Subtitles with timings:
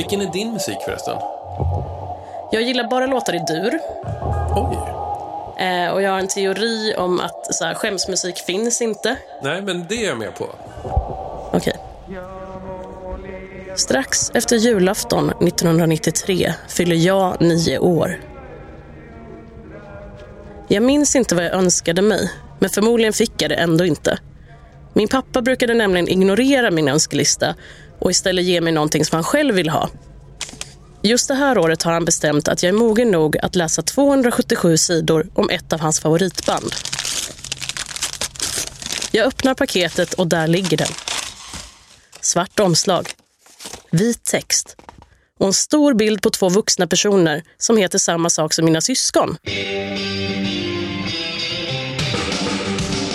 [0.00, 1.16] Vilken är din musik förresten?
[2.52, 3.80] Jag gillar bara låtar i dur.
[4.56, 4.78] Oj.
[5.64, 9.16] Eh, och jag har en teori om att så här, skämsmusik finns inte.
[9.42, 10.46] Nej, men det är jag med på.
[11.52, 11.76] Okej.
[13.76, 18.20] Strax efter julafton 1993 fyller jag nio år.
[20.68, 24.18] Jag minns inte vad jag önskade mig, men förmodligen fick jag det ändå inte.
[24.92, 27.54] Min pappa brukade nämligen ignorera min önskelista
[28.00, 29.90] och istället ge mig någonting som han själv vill ha.
[31.02, 34.76] Just det här året har han bestämt att jag är mogen nog att läsa 277
[34.76, 36.72] sidor om ett av hans favoritband.
[39.10, 40.92] Jag öppnar paketet och där ligger den.
[42.20, 43.10] Svart omslag.
[43.90, 44.76] Vit text.
[45.38, 49.36] Och en stor bild på två vuxna personer som heter samma sak som mina syskon.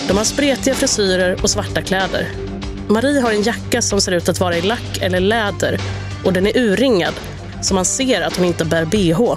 [0.07, 2.54] De har spretiga frisyrer och svarta kläder.
[2.87, 5.79] Marie har en jacka som ser ut att vara i lack eller läder
[6.23, 7.13] och den är urringad
[7.61, 9.35] så man ser att hon inte bär bh.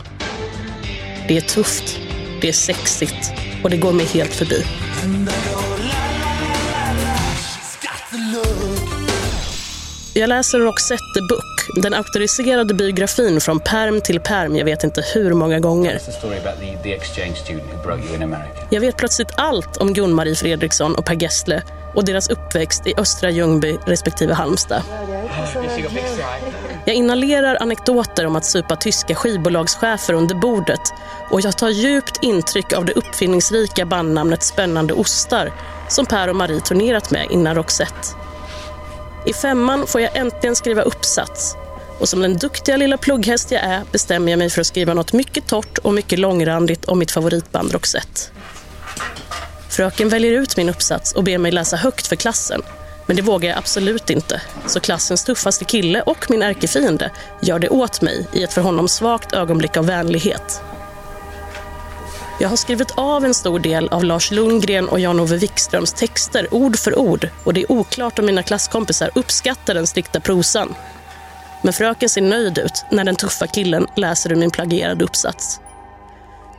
[1.29, 2.01] Det är tufft,
[2.41, 3.33] det är sexigt
[3.65, 4.65] och det går mig helt förbi.
[10.19, 15.05] Jag läser Roxette the Book, den auktoriserade biografin från perm till perm jag vet inte
[15.15, 16.01] hur många gånger.
[18.71, 21.63] Jag vet plötsligt allt om Gun-Marie Fredriksson och Per Gessle
[21.95, 24.83] och deras uppväxt i Östra Ljungby respektive Halmstad.
[26.85, 30.93] Jag inhalerar anekdoter om att supa tyska skivbolagschefer under bordet
[31.31, 35.53] och jag tar djupt intryck av det uppfinningsrika bandnamnet Spännande ostar
[35.89, 38.29] som Per och Marie turnerat med innan Roxette.
[39.27, 41.57] I femman får jag äntligen skriva uppsats
[41.99, 45.13] och som den duktiga lilla plugghäst jag är bestämmer jag mig för att skriva något
[45.13, 48.21] mycket torrt och mycket långrandigt om mitt favoritband Roxette.
[49.69, 52.63] Fröken väljer ut min uppsats och ber mig läsa högt för klassen.
[53.07, 54.43] Men det vågar jag absolut inte.
[54.67, 57.11] Så klassens tuffaste kille och min ärkefiende
[57.41, 60.63] gör det åt mig i ett för honom svagt ögonblick av vänlighet.
[62.41, 66.79] Jag har skrivit av en stor del av Lars Lundgren och Jan-Ove Wikströms texter ord
[66.79, 70.75] för ord och det är oklart om mina klasskompisar uppskattar den strikta prosan.
[71.63, 75.61] Men fröken ser nöjd ut när den tuffa killen läser ur min plagierade uppsats.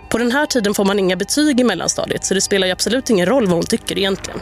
[0.09, 3.09] På den här tiden får man inga betyg i mellanstadiet så det spelar ju absolut
[3.09, 4.39] ingen roll vad hon tycker egentligen.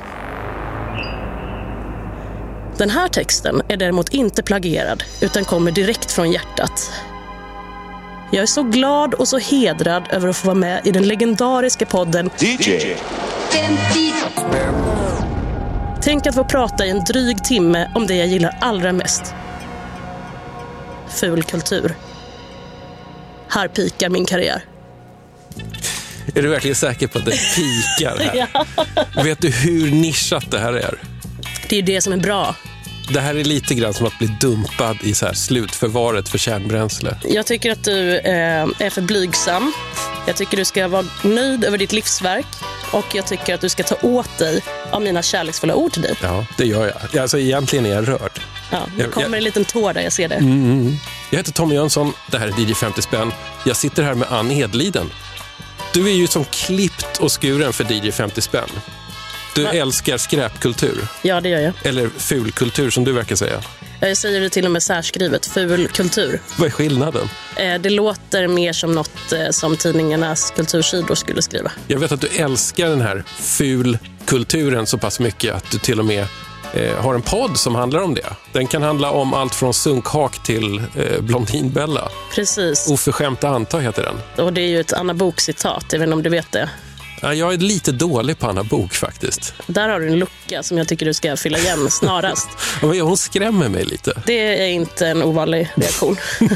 [2.77, 6.91] Den här texten är däremot inte plagierad utan kommer direkt från hjärtat.
[8.31, 11.85] Jag är så glad och så hedrad över att få vara med i den legendariska
[11.85, 12.95] podden DJ.
[16.01, 19.33] Tänk att få prata i en dryg timme om det jag gillar allra mest.
[21.07, 21.95] Ful kultur.
[23.49, 24.61] Här pikar min karriär.
[26.35, 29.23] Är du verkligen säker på att det pikar här?
[29.23, 30.99] Vet du hur nischat det här är?
[31.69, 32.55] Det är det som är bra.
[33.09, 37.17] Det här är lite grann som att bli dumpad i så här slutförvaret för kärnbränsle.
[37.23, 38.33] Jag tycker att du eh,
[38.79, 39.73] är för blygsam.
[40.27, 42.45] Jag tycker du ska vara nöjd över ditt livsverk.
[42.91, 46.15] Och jag tycker att du ska ta åt dig av mina kärleksfulla ord till dig.
[46.21, 47.21] Ja, det gör jag.
[47.21, 48.39] Alltså, egentligen är jag rörd.
[48.71, 50.39] Ja, Jag- kommer jag- en liten tår där, jag ser det.
[51.29, 53.31] Jag heter Tommy Jönsson, det här är DJ 50 spänn.
[53.65, 55.09] Jag sitter här med Ann Hedliden.
[55.93, 58.69] Du är ju som klippt och skuren för DJ 50 spänn.
[59.57, 59.71] Du Va?
[59.73, 61.73] älskar skräpkultur, Ja, det gör jag.
[61.83, 63.61] eller fulkultur som du verkar säga.
[63.99, 66.41] Jag säger det till och med särskrivet, ful kultur.
[66.57, 67.29] Vad är skillnaden?
[67.55, 71.71] Eh, det låter mer som något eh, som tidningarnas kultursidor skulle skriva.
[71.87, 76.05] Jag vet att du älskar den här fulkulturen så pass mycket att du till och
[76.05, 76.25] med
[76.73, 78.29] eh, har en podd som handlar om det.
[78.53, 82.09] Den kan handla om allt från sunkhak till eh, Blondinbella.
[82.35, 82.87] Precis.
[82.89, 84.45] Oförskämt anta heter den.
[84.45, 86.69] Och det är ju ett Anna Bok-citat, inte om du vet det.
[87.21, 89.53] Ja, jag är lite dålig på Anna Bok faktiskt.
[89.67, 92.47] Där har du en lucka som jag tycker du ska fylla igen snarast.
[92.81, 94.21] Hon skrämmer mig lite.
[94.25, 96.17] Det är inte en ovanlig reaktion.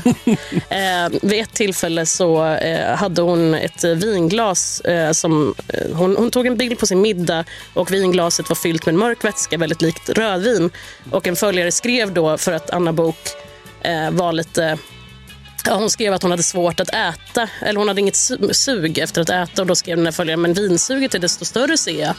[0.70, 4.82] eh, vid ett tillfälle så eh, hade hon ett vinglas.
[4.82, 8.86] Eh, som, eh, hon, hon tog en bild på sin middag och vinglaset var fyllt
[8.86, 10.70] med en mörk vätska, väldigt likt rödvin.
[11.12, 13.18] Och en följare skrev då, för att Anna Bok
[13.82, 14.78] eh, var lite
[15.68, 19.22] hon skrev att hon hade svårt att äta, eller hon hade inget su- sug efter
[19.22, 22.14] att äta och då skrev den här följaren, men vinsuget är desto större ser jag.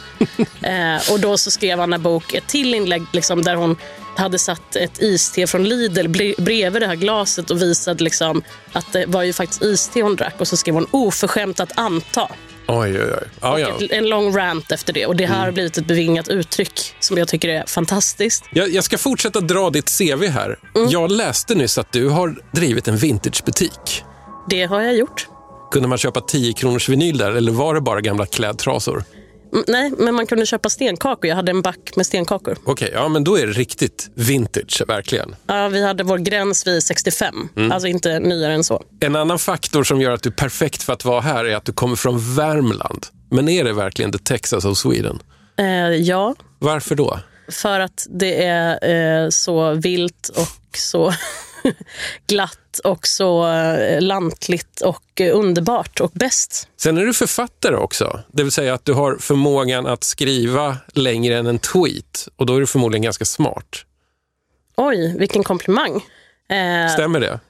[0.96, 3.76] eh, och då så skrev Anna Bok ett till inlägg liksom, där hon
[4.16, 8.42] hade satt ett iste från Lidl bre- bredvid det här glaset och visade liksom,
[8.72, 12.28] att det var ju faktiskt iste hon drack och så skrev hon oförskämt att anta.
[12.68, 13.28] Oj, oj, oj.
[13.40, 13.68] Ja, ja.
[13.68, 17.18] Ett, en lång rant efter det och det här har blivit ett bevingat uttryck som
[17.18, 18.44] jag tycker är fantastiskt.
[18.52, 20.58] Jag, jag ska fortsätta dra ditt CV här.
[20.90, 24.04] Jag läste nyss att du har drivit en vintagebutik.
[24.50, 25.28] Det har jag gjort.
[25.70, 29.04] Kunde man köpa 10 kronors vinyl där eller var det bara gamla klädtrasor?
[29.52, 31.28] Mm, nej, men man kunde köpa stenkakor.
[31.28, 32.58] Jag hade en back med stenkakor.
[32.64, 35.34] Okej, ja men då är det riktigt vintage, verkligen.
[35.46, 38.82] Ja, vi hade vår gräns vid 65, alltså inte nyare än så.
[39.00, 41.64] En annan faktor som gör att du är perfekt för att vara här är att
[41.64, 43.06] du kommer från Värmland.
[43.30, 45.18] Men är det verkligen the Texas of Sweden?
[45.58, 47.18] Eh, ja, Varför då?
[47.48, 51.12] för att det är eh, så vilt och så
[52.26, 56.68] glatt och så eh, lantligt och eh, underbart och bäst.
[56.76, 58.20] Sen är du författare också.
[58.32, 62.28] Det vill säga att du har förmågan att skriva längre än en tweet.
[62.36, 63.84] Och då är du förmodligen ganska smart.
[64.76, 65.96] Oj, vilken komplimang.
[66.48, 67.40] Eh, Stämmer det?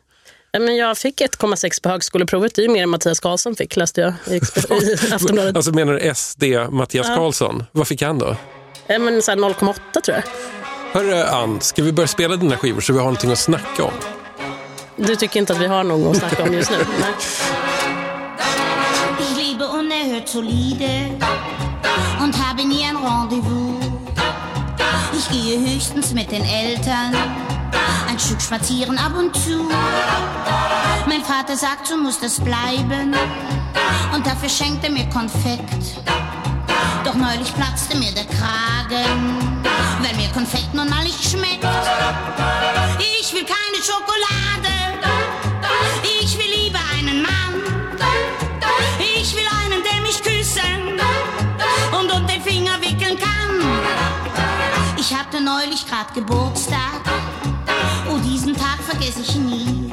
[0.58, 2.54] men jag fick 1,6 på högskoleprovet.
[2.54, 4.40] Det är ju mer än Mattias Karlsson fick, läste jag i, i
[5.12, 5.56] Aftonbladet.
[5.56, 7.64] Alltså menar du SD Mattias Karlsson?
[7.72, 8.36] Vad fick han då?
[8.88, 10.24] Men så här 0,8 tror jag.
[10.92, 13.92] Hörru Ann, ska vi börja spela dina skivor så vi har någonting att snacka om?
[14.96, 16.76] Du tycker inte att vi har någon att snacka om just nu?
[17.00, 17.10] Nej.
[19.20, 21.18] Ich lebe unerhört solide
[22.22, 23.84] und habe nie ein Rendezvous.
[25.14, 27.16] Ich gehe höchstens mit den Eltern
[28.08, 29.70] ein Stück spazieren ab und zu.
[31.06, 33.14] Mein Vater sagt, so muss das bleiben
[34.14, 35.82] und dafür schenkt er mir Konfekt.
[37.04, 39.51] Doch neulich platzte mir der Kragen,
[40.02, 41.64] weil mir Konfekt nun mal nicht schmeckt.
[42.98, 44.98] Ich will keine Schokolade,
[46.20, 47.62] ich will lieber einen Mann.
[48.98, 51.00] Ich will einen, der mich küssen
[51.98, 53.60] und um den Finger wickeln kann.
[54.96, 57.02] Ich hatte neulich grad Geburtstag.
[58.10, 59.92] Oh, diesen Tag vergesse ich nie.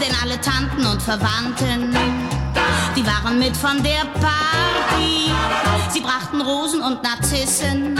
[0.00, 1.96] Denn alle Tanten und Verwandten,
[2.96, 5.30] die waren mit von der Party.
[5.90, 7.98] Sie brachten Rosen und Narzissen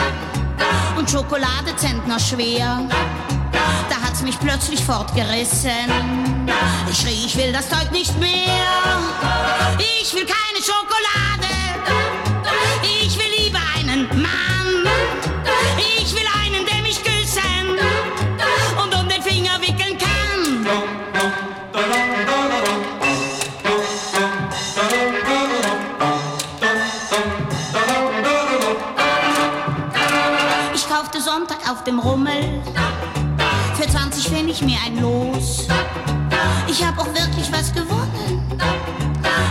[0.97, 2.81] und Schokolade Zentner schwer.
[3.89, 5.91] Da hat's mich plötzlich fortgerissen.
[6.91, 8.31] Ich schrie, ich will das Zeug nicht mehr.
[10.01, 11.48] Ich will keine Schokolade.
[36.79, 38.41] Ich hab auch wirklich was gewonnen.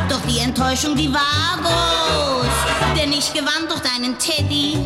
[0.08, 2.98] Doch die Enttäuschung, die war groß.
[2.98, 4.78] Denn ich gewann durch deinen Teddy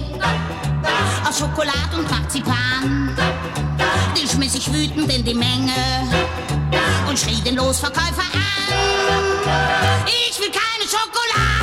[1.30, 3.16] aus Schokolade und Marzipan.
[4.20, 5.72] Den schmiss ich wütend in die Menge
[7.08, 8.74] und schrie den Losverkäufer an.
[10.08, 11.61] Ich will keine Schokolade.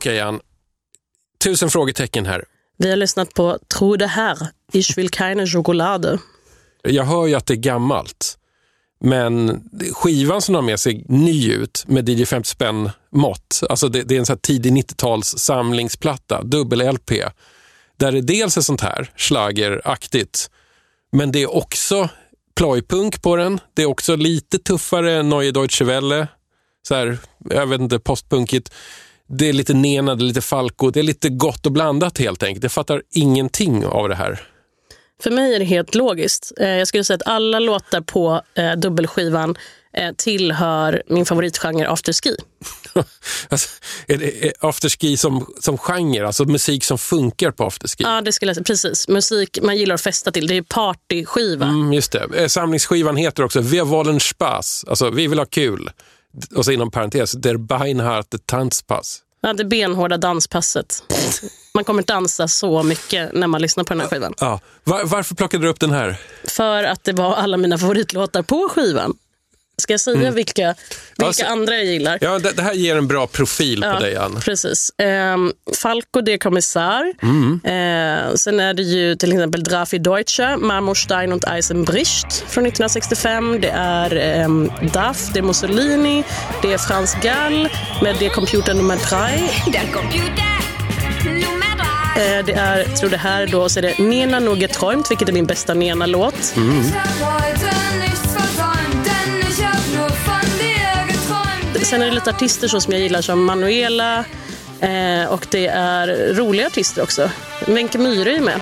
[0.00, 0.40] Okej Ann,
[1.44, 2.44] tusen frågetecken här.
[2.76, 4.38] Vi har lyssnat på Tro det här,
[4.72, 6.18] Ich will keine Schokolade.
[6.82, 8.38] Jag hör ju att det är gammalt.
[9.00, 9.62] Men
[9.92, 13.62] skivan som de har med sig ny ut med DJ 50 spänn mått.
[13.68, 17.30] Alltså det, det är en sån tidig 90-tals samlingsplatta, dubbel-LP.
[17.96, 20.50] Där det dels är sånt här schlageraktigt.
[21.12, 22.08] Men det är också
[22.56, 23.60] plojpunk på den.
[23.74, 26.28] Det är också lite tuffare Neue Deutsche Welle.
[26.88, 27.18] Så här,
[27.50, 28.70] jag vet inte, postpunkigt.
[29.32, 30.90] Det är lite Nena, det är lite Falco.
[30.90, 32.62] Det är lite gott och blandat helt enkelt.
[32.62, 34.40] Jag fattar ingenting av det här.
[35.22, 36.52] För mig är det helt logiskt.
[36.60, 39.56] Eh, Jag skulle säga att alla låtar på eh, dubbelskivan
[39.96, 42.36] eh, tillhör min favoritgenre afterski.
[43.48, 43.68] alltså,
[44.06, 48.04] är det är afterski som, som genre, alltså musik som funkar på afterski?
[48.04, 48.64] Ja, det skulle jag säga.
[48.64, 49.08] Precis.
[49.08, 50.46] Musik man gillar att festa till.
[50.46, 51.66] Det är partyskiva.
[51.66, 52.48] Mm, just det.
[52.48, 55.90] Samlingsskivan heter också Wir wollen Spaß, alltså vi vill ha kul.
[56.56, 59.22] Och så inom parentes, Der Beinharte Tanzpass.
[59.42, 61.02] Ja, det benhårda danspasset.
[61.74, 64.34] Man kommer dansa så mycket när man lyssnar på den här skivan.
[64.40, 64.60] Ja.
[64.84, 66.16] Var, varför plockade du upp den här?
[66.44, 69.14] För att det var alla mina favoritlåtar på skivan.
[69.80, 70.74] Ska jag säga vilka,
[71.16, 72.18] vilka Alltså- andra jag gillar?
[72.20, 74.40] Ja, det, det här ger en bra profil på Ja, dig, Ann.
[74.40, 74.92] Precis.
[74.98, 77.12] Ehm, Falco, det är kommissar.
[77.22, 77.60] Mm.
[77.64, 83.58] Ehm, sen är det ju till exempel Drafi Deutsche, Marmorstein und Eisenbricht från 1965.
[83.60, 86.24] Det är ehm, Duff, det är Mussolini,
[86.62, 87.68] det är Franz Gall
[88.02, 89.18] med Det Computer nummer 3.
[89.72, 90.44] Der Computer
[91.24, 91.76] Nummer
[92.14, 92.38] drei.
[92.38, 95.32] Eh, det är, tror det här då, så är det Nena nur geträumt, vilket är
[95.32, 96.34] min bästa Nena-låt.
[96.34, 96.54] Ich
[101.86, 104.24] sen är det lite artister så som jag gillar som Manuela
[104.80, 107.30] eh, och det är roliga artister också.
[107.66, 108.60] Wenche Myhre är med.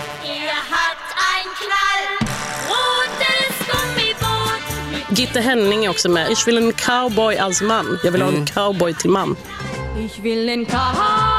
[5.11, 6.31] Gitte Henning är också med.
[6.31, 7.99] Ich will en cowboy als man.
[8.05, 8.35] Jag vill mm.
[8.35, 8.47] ha en mm.
[8.47, 9.37] cowboy till man.
[9.99, 11.38] Ich will en cowboy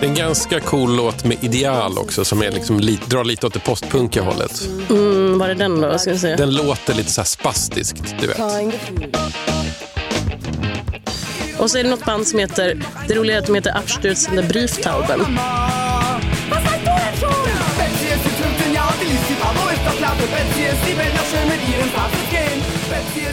[0.00, 3.46] Det är en ganska cool låt med Ideal också som är liksom li, drar lite
[3.46, 4.68] åt det postpunkiga hållet.
[4.90, 5.98] Mm, var är den då?
[5.98, 6.36] Ska vi se.
[6.36, 8.38] Den låter lite så här spastiskt, du vet.
[11.58, 14.48] Och så är det något band som heter, det roliga är att de heter Abstürzende
[14.48, 15.38] Brieftauben.
[21.94, 22.17] Was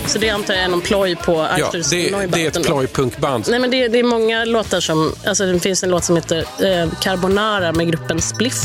[0.07, 3.45] Så det antar jag är någon ploj på Ja, Abstürzende det, det är ett plojpunkband.
[3.49, 6.37] Nej men det, det är många låtar som, alltså det finns en låt som heter
[6.39, 8.55] eh, Carbonara med gruppen Spliff.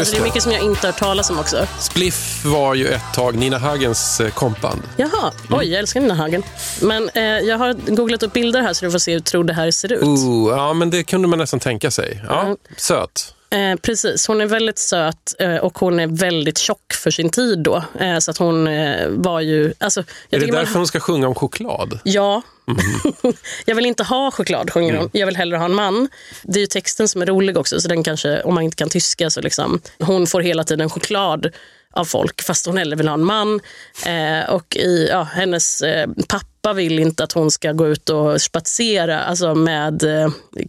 [0.00, 1.66] Alltså det är mycket som jag inte har hört talas om också.
[1.80, 4.82] Spliff var ju ett tag Nina Hagens eh, kompband.
[4.96, 6.42] Jaha, oj jag älskar Nina Hagen.
[6.82, 9.52] Men eh, jag har googlat upp bilder här så du får se hur tror det
[9.52, 10.02] här ser ut.
[10.02, 12.22] Ooh, ja, men det kunde man nästan tänka sig.
[12.28, 12.56] Ja, Mm.
[12.76, 13.34] Söt.
[13.50, 17.58] Eh, precis, hon är väldigt söt eh, och hon är väldigt tjock för sin tid
[17.58, 17.84] då.
[18.00, 19.74] Eh, så att hon eh, var ju...
[19.78, 21.98] Alltså, Är det tycker man- därför hon ska sjunga om choklad?
[22.04, 22.42] Ja.
[23.66, 25.10] jag vill inte ha choklad, sjunger hon.
[25.12, 26.08] Jag vill hellre ha en man.
[26.42, 28.88] Det är ju texten som är rolig också, så den kanske, om man inte kan
[28.88, 31.50] tyska så liksom, hon får hela tiden choklad
[31.92, 33.60] av folk fast hon hellre vill ha en man.
[34.06, 38.42] Eh, och i, ja, hennes eh, pappa vill inte att hon ska gå ut och
[38.42, 40.04] spatsera alltså med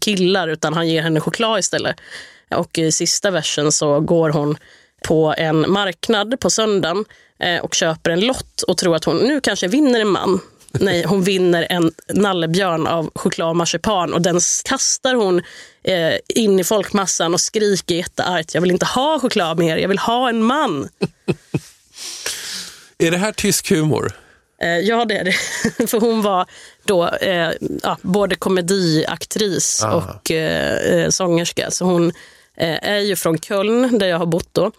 [0.02, 1.96] killar utan han ger henne choklad istället.
[2.56, 4.58] Och i sista versen så går hon
[5.08, 7.06] på en marknad på söndagen
[7.40, 10.40] eh, och köper en lott och tror att hon nu kanske vinner en man.
[10.72, 15.42] Nej, hon vinner en nallebjörn av choklad och marsipan och den kastar hon
[15.84, 18.54] eh, in i folkmassan och skriker jätteargt.
[18.54, 20.90] Jag vill inte ha choklad mer, jag vill ha en man.
[22.98, 24.12] Är det här tysk humor?
[24.62, 25.32] Eh, ja, det är det.
[25.88, 26.46] För hon var
[26.86, 27.52] då eh,
[27.84, 29.94] ja, både komediaktris Ah.
[29.94, 31.72] och eh, eh, sångerska.
[31.72, 32.12] Så hon
[32.66, 34.72] är ju från Köln, där jag har bott då.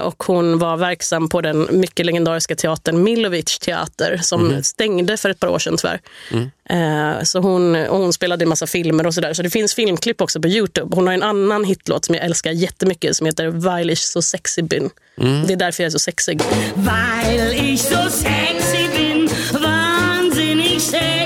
[0.00, 4.62] Och hon var verksam på den mycket legendariska teatern Milovic teater som Mhm.
[4.62, 6.00] stängde för ett par år sedan tyvärr.
[6.32, 6.50] Mm.
[6.70, 9.32] Eh, så hon, hon spelade i massa filmer och sådär.
[9.34, 10.96] Så det finns filmklipp också på Youtube.
[10.96, 14.62] Hon har en annan hitlåt som jag älskar jättemycket som heter Weil ich so sexy
[14.62, 14.90] bin.
[15.20, 15.46] Mm.
[15.46, 16.40] Det är därför jag är så sexig.
[16.74, 21.19] Weil ich so sexy bin, wahnsinnig sexy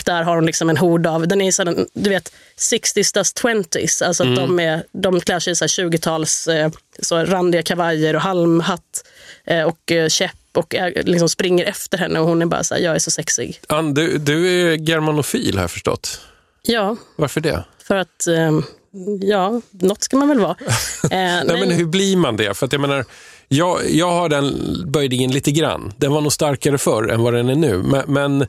[0.00, 2.32] och där har hon liksom en hord av, den är sån, du vet,
[2.72, 4.04] 60s dust 20s.
[4.04, 8.16] Alltså att de, är, de klär sig i så här 20-tals eh, så randiga kavajer
[8.16, 9.04] och halmhatt
[9.44, 12.80] eh, och eh, käpp och liksom springer efter henne och hon är bara så här,
[12.82, 13.60] jag är så sexig.
[13.68, 16.20] Ann, du, du är germanofil har jag förstått.
[16.62, 17.64] Ja, Varför det?
[17.84, 18.60] för att, eh,
[19.20, 20.56] ja, något ska man väl vara.
[21.04, 22.56] Eh, Nej, men hur blir man det?
[22.56, 23.04] För att jag menar,
[23.48, 24.54] jag, jag har den
[24.86, 25.92] böjningen lite grann.
[25.96, 27.82] Den var nog starkare förr än vad den är nu.
[27.82, 28.46] Men, men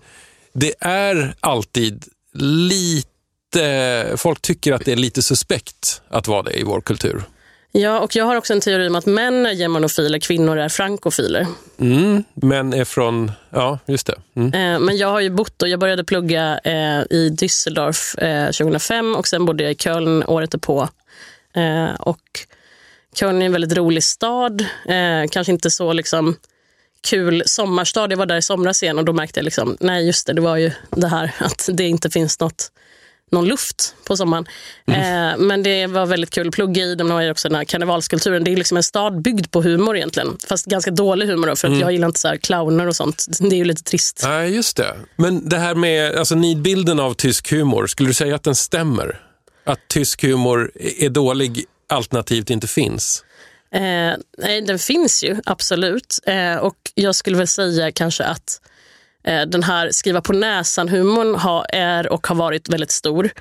[0.54, 4.14] det är alltid lite...
[4.18, 7.24] Folk tycker att det är lite suspekt att vara det i vår kultur.
[7.74, 11.48] Ja, och jag har också en teori om att män är germanofiler, kvinnor är frankofiler.
[11.80, 13.32] Mm, men är från...
[13.50, 14.16] Ja, just det.
[14.36, 14.54] Mm.
[14.54, 19.16] Eh, Men jag har ju bott och jag började plugga eh, i Düsseldorf eh, 2005
[19.16, 20.90] och sen bodde jag i Köln året därpå.
[21.56, 22.22] Eh, och
[23.16, 26.36] Köln är en väldigt rolig stad, eh, kanske inte så liksom
[27.08, 28.12] kul sommarstad.
[28.12, 30.42] Jag var där i somras igen och då märkte jag liksom, nej just det, det
[30.42, 32.72] var ju det här att det inte finns något
[33.32, 34.46] någon luft på sommaren.
[34.88, 36.96] Eh, men det var väldigt kul att plugga i.
[36.96, 38.44] De har ju också den här karnevalskulturen.
[38.44, 40.38] Det är liksom en stad byggd på humor egentligen.
[40.48, 43.26] Fast ganska dålig humor då, för att jag gillar inte så här clowner och sånt.
[43.40, 44.22] Det är ju lite trist.
[44.24, 44.96] Nej, just det.
[45.16, 49.22] Men det här med alltså, nidbilden av tysk humor, skulle du säga att den stämmer?
[49.66, 53.24] Att tysk humor är dålig alternativt inte finns?
[53.74, 56.20] Eh, nej, den finns ju absolut.
[56.24, 58.62] Eh, och jag skulle väl säga kanske att
[59.24, 63.32] eh, den här skriva på näsan-humorn är och har varit väldigt stor.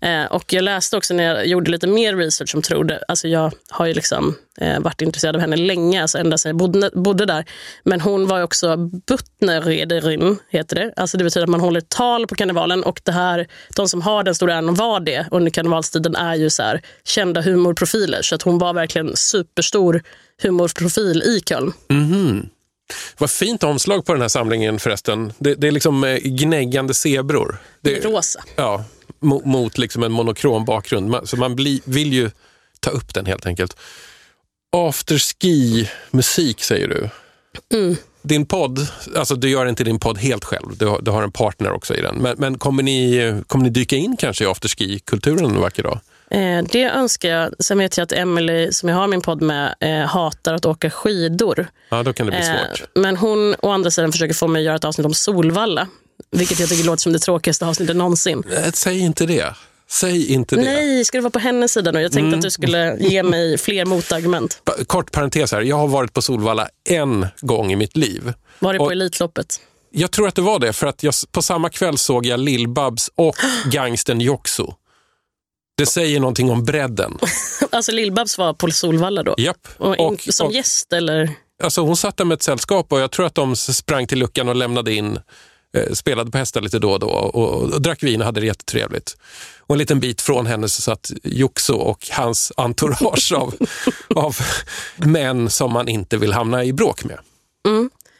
[0.00, 3.52] Eh, och jag läste också när jag gjorde lite mer research som trodde, alltså jag
[3.70, 7.26] har ju liksom eh, varit intresserad av henne länge, alltså ända sedan jag bodde, bodde
[7.26, 7.44] där.
[7.84, 10.92] Men hon var också Butnerrederin, heter det.
[10.96, 14.22] Alltså det betyder att man håller tal på karnevalen och det här, de som har
[14.22, 18.22] den stora äran att vara det under karnevalstiden är ju så här, kända humorprofiler.
[18.22, 20.02] Så att hon var verkligen superstor
[20.42, 21.72] humorprofil i Köln.
[23.18, 25.32] Vad fint omslag på den här samlingen förresten.
[25.38, 27.58] Det, det är liksom eh, gnäggande zebror.
[27.80, 28.44] Det, Rosa.
[28.56, 28.84] Ja,
[29.20, 31.10] mot, mot liksom en monokrom bakgrund.
[31.10, 32.30] Man- Så man bli, vill ju
[32.80, 33.76] ta upp den helt enkelt.
[34.76, 37.08] Afterski-musik säger du.
[38.22, 40.76] Din podd, alltså du gör inte din podd helt själv.
[40.76, 42.16] Du har, du har en partner också i den.
[42.16, 46.00] Men, men kommer, ni, kommer ni dyka in kanske i afterski-kulturen en vacker dag?
[46.30, 47.54] Eh, det önskar jag.
[47.58, 50.90] Sen vet jag att Emily som jag har min podd med eh, hatar att åka
[50.90, 51.66] skidor.
[51.88, 52.82] Ja, då kan det bli Eh, svårt.
[52.94, 55.88] men hon å andra sidan försöker få mig att göra ett avsnitt om Solvalla.
[56.30, 58.42] Vilket jag tycker låter som det tråkigaste avsnittet någonsin.
[58.52, 59.54] Eh, Säg inte det.
[59.90, 60.62] Säg inte det.
[60.62, 62.00] Nej, ska du vara på hennes sida nu?
[62.00, 64.62] Jag tänkte att du skulle ge mig fler motargument.
[64.86, 65.60] Kort parentes här.
[65.60, 68.32] Jag har varit på Solvalla en gång i mitt liv.
[68.58, 69.60] Var det på Och- Elitloppet?
[69.90, 73.10] Jag tror att det var det, för att jag, på samma kväll såg jag Lill-Babs
[73.14, 73.36] och
[73.72, 74.74] gangsten Joxo.
[75.76, 77.18] Det säger någonting om bredden.
[77.70, 79.34] Alltså Lill-Babs var på Solvalla då?
[79.38, 79.68] Japp.
[79.78, 81.30] Och, in, Och- som och- gäst eller?
[81.62, 84.48] Alltså hon satt där med ett sällskap och jag tror att de sprang till luckan
[84.48, 85.18] och lämnade in,
[85.92, 89.16] spelade på hästar lite då och då och, och drack vin och hade det jättetrevligt.
[89.60, 93.54] Och en liten bit från henne så satt Juxo och hans entourage av,
[94.14, 94.36] av
[94.96, 97.18] män som man inte vill hamna i bråk med.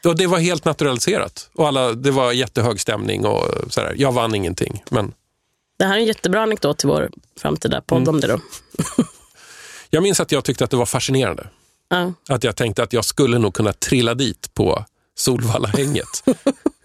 [0.04, 1.50] Och det var helt naturaliserat.
[1.54, 3.94] Och alla, det var jättehög stämning och sådär.
[3.96, 4.84] Jag vann ingenting.
[4.90, 5.12] Men
[5.78, 8.08] Det här är en jättebra anekdot till vår framtida podd Mm.
[8.14, 8.40] om det då.
[9.90, 11.48] jag minns att jag tyckte att det var fascinerande.
[11.88, 12.12] Ja.
[12.28, 14.84] Att jag tänkte att jag skulle nog kunna trilla dit på
[15.18, 16.24] Solvalla-hänget.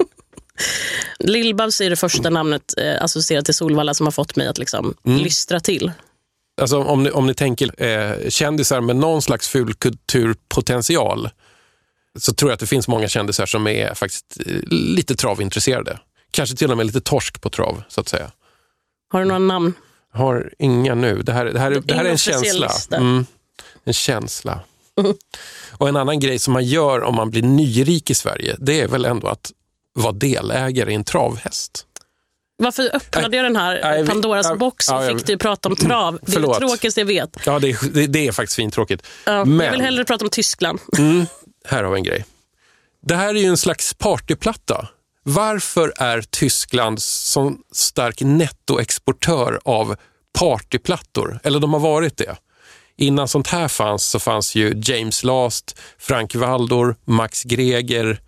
[1.19, 4.93] Lill-Babs är det första namnet eh, associerat till Solvalla som har fått mig att liksom
[5.05, 5.19] Mm.
[5.19, 5.91] lystra till.
[6.61, 11.29] Alltså om ni, om ni tänker eh, kändisar med någon slags fulkulturpotential
[12.19, 15.99] så tror jag att det finns många kändisar som är faktiskt eh, lite travintresserade.
[16.31, 18.31] Kanske till och med lite torsk på trav, så att säga.
[19.11, 19.73] Har du några namn?
[20.13, 21.21] Har inga nu.
[21.21, 22.71] Det här, det här, det här är en känsla.
[22.91, 23.25] Mm,
[23.83, 24.59] en känsla.
[25.71, 28.87] Och en annan grej som man gör om man blir nyrik i Sverige, det är
[28.87, 29.51] väl ändå att
[29.93, 31.85] vara delägare i en travhäst.
[32.57, 36.19] Varför öppnade jag den här Nej, Pandoras box och ja, fick du prata om trav?
[36.21, 37.37] Det är det tråkigaste jag vet.
[37.45, 39.07] Ja, det, är- det, det är faktiskt fintråkigt.
[39.25, 40.79] Ja, Men- Jag vill hellre prata om Tyskland.
[41.67, 42.25] Här har vi en grej.
[43.01, 44.87] Det här är ju en slags partyplatta.
[45.23, 49.95] Varför är Tyskland så stark nettoexportör av
[50.39, 51.39] partyplattor?
[51.43, 52.35] Eller de har varit det.
[52.97, 58.21] Innan sånt här fanns så fanns ju James Last, Frank Waldor, Max Greger.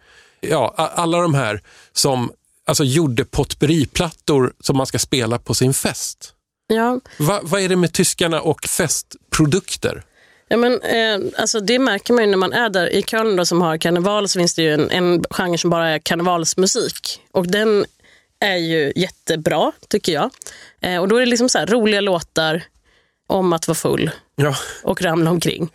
[0.50, 1.62] Ja, alla de här
[1.94, 2.32] som
[2.66, 6.34] alltså, gjorde potpurriplattor som man ska spela på sin fest.
[6.68, 10.03] Ja, Va, vad är det med tyskarna och festprodukter?
[10.48, 12.90] Ja, men, eh, alltså det märker man ju när man är där.
[12.90, 15.90] I Köln då, som har karneval så finns det ju en, en genre som bara
[15.90, 17.22] är karnevalsmusik.
[17.31, 17.86] Och den
[18.40, 20.29] är ju jättebra, tycker jag.
[20.81, 22.64] Eh, och Då är det liksom så här, roliga låtar
[23.27, 25.70] om att vara full Ja, och ramla omkring.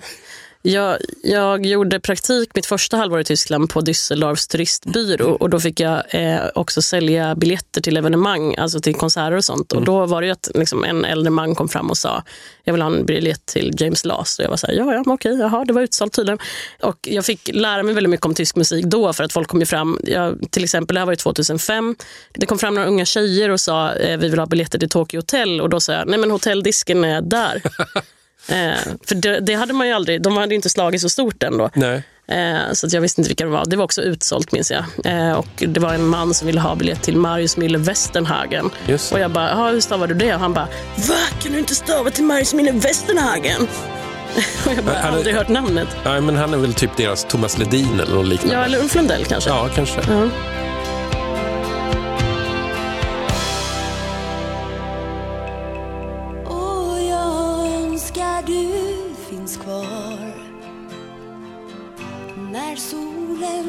[0.62, 5.80] Jag, jag gjorde praktik mitt första halvår i Tyskland på Düsseldorfs turistbyrå och då fick
[5.80, 9.72] jag eh, också sälja biljetter till evenemang, alltså till konserter och sånt.
[9.72, 12.22] Och då var det att liksom, en äldre man kom fram och sa
[12.64, 14.38] jag vill ha en biljett till James Last.
[14.38, 16.38] Och jag var så här, ja, ja, okej, jaha, det var utsålt tydligen.
[16.82, 19.60] Och jag fick lära mig väldigt mycket om tysk musik då för att folk kom
[19.60, 21.96] ju fram, jag, till exempel det här var ju 2005,
[22.32, 25.18] det kom fram några unga tjejer och sa eh, vi vill ha biljetter till Tokyo
[25.18, 27.62] Hotel och då sa jag, nej men hotelldisken är där.
[28.48, 31.42] Eh, för det, det hade man ju aldrig, de hade ju inte slagit så stort
[31.42, 31.70] än då.
[31.74, 32.02] nej.
[32.28, 33.64] Eh, så att jag visste inte vilka det var.
[33.66, 34.84] Det var också utsålt minns jag.
[35.04, 38.70] Eh, och det var en man som ville ha biljett till Marius Mille Westernhagen.
[38.86, 39.12] Just.
[39.12, 40.34] Och jag bara, "Ja, hur stavar du det?
[40.34, 40.68] Och han bara,
[41.08, 41.14] va?
[41.42, 43.62] Kan du inte stava till Marius Mille Westernhagen?
[44.66, 45.88] och jag bara, Han är- aldrig hört namnet.
[46.04, 48.54] Nej, men han är väl typ deras Thomas Ledin eller något liknande.
[48.56, 49.50] Ja, eller Ulf Lundell kanske.
[49.50, 50.00] Ja, kanske.
[50.08, 50.22] Ja.
[50.22, 50.28] Och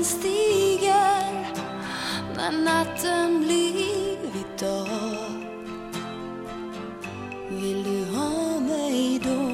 [0.01, 1.45] solen stiger
[2.35, 5.31] När natten blivit dag
[7.49, 9.51] Vill du ha mig då?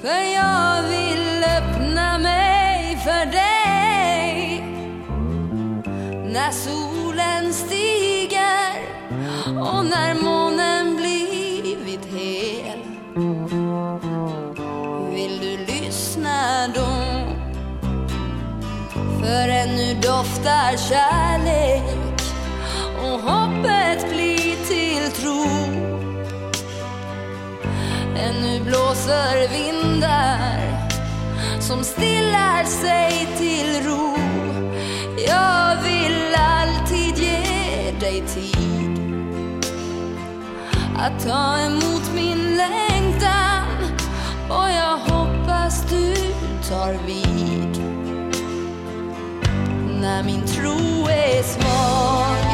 [0.00, 4.64] För jag vill öppna mig för dig
[6.32, 8.72] När solen stiger
[9.46, 12.78] och när månen blivit hel
[15.14, 17.01] Vill du lyssna då?
[19.22, 22.22] För ännu doftar kärlek
[22.98, 25.46] och hoppet blir till tro.
[28.16, 30.88] Ännu blåser vindar
[31.60, 34.16] som stillar sig till ro.
[35.28, 38.98] Jag vill alltid ge dig tid
[40.98, 43.66] att ta emot min längtan
[44.48, 46.14] och jag hoppas du
[46.68, 47.91] tar vid
[50.02, 52.51] när min tro är svag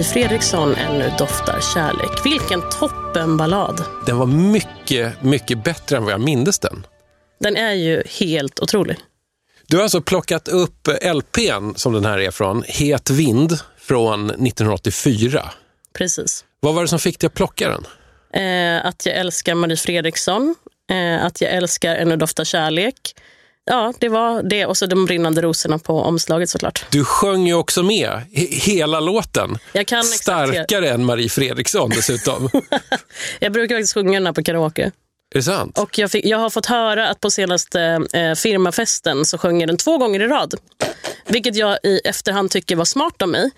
[0.00, 2.26] Marie Fredriksson, Ännu doftar kärlek.
[2.26, 3.84] Vilken toppenballad.
[4.06, 6.86] Den var mycket, mycket bättre än vad jag mindes den.
[7.40, 8.96] Den är ju helt otrolig.
[9.66, 15.50] Du har alltså plockat upp LPn som den här är från, Het vind från 1984.
[15.92, 16.44] Precis.
[16.60, 17.86] Vad var det som fick dig att plocka den?
[18.42, 20.54] Eh, att jag älskar Marie Fredriksson.
[20.90, 23.14] Eh, att jag älskar Ännu doftar kärlek.
[23.70, 24.66] Ja, det var det.
[24.66, 26.84] Och så de brinnande rosorna på omslaget såklart.
[26.90, 29.58] Du sjöng ju också med he- hela låten.
[29.72, 32.50] Jag kan exakt- Starkare än Marie Fredriksson dessutom.
[33.40, 34.82] Jag brukar faktiskt sjunga den här på karaoke.
[34.82, 34.90] är
[35.34, 35.78] det sant?
[35.78, 37.80] Och jag, fick, jag har fått höra att på senaste
[38.12, 40.54] eh, firmafesten så sjöng jag den två gånger i rad.
[41.26, 43.50] Vilket jag i efterhand tycker var smart av mig.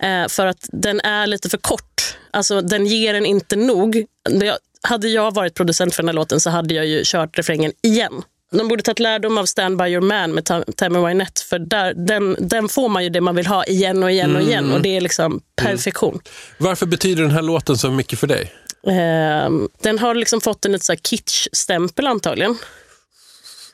[0.00, 2.16] Eh, för att den är lite för kort.
[2.30, 4.04] Alltså den ger en inte nog.
[4.30, 7.72] Det- Hade jag varit producent för den här låten så hade jag ju kört refrängen
[7.82, 8.22] igen.
[8.58, 11.42] De borde tagit lärdom av Stand By Your Man med Tam- Tammy Wynette.
[11.42, 14.42] För där, den, den får man ju det man vill ha igen och igen och
[14.42, 14.72] igen.
[14.72, 16.20] Och det är liksom perfektion.
[16.58, 18.52] Varför betyder den här låten så mycket för dig?
[18.86, 19.50] Eh,
[19.82, 22.56] den har liksom fått en lite så här kitsch-stämpel antagligen.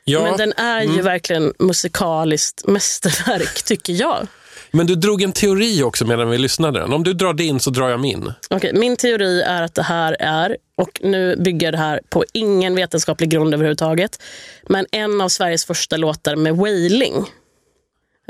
[0.03, 4.27] Ja, Men den är ju verkligen musikaliskt mästerverk, tycker jag.
[4.71, 6.83] men du drog en teori också medan vi lyssnade.
[6.83, 8.33] Om du drar din så drar jag min.
[8.49, 12.75] Okej, min teori är att det här är, och nu bygger det här på ingen
[12.75, 14.21] vetenskaplig grund överhuvudtaget,
[14.67, 17.25] men en av Sveriges första låtar med wailing.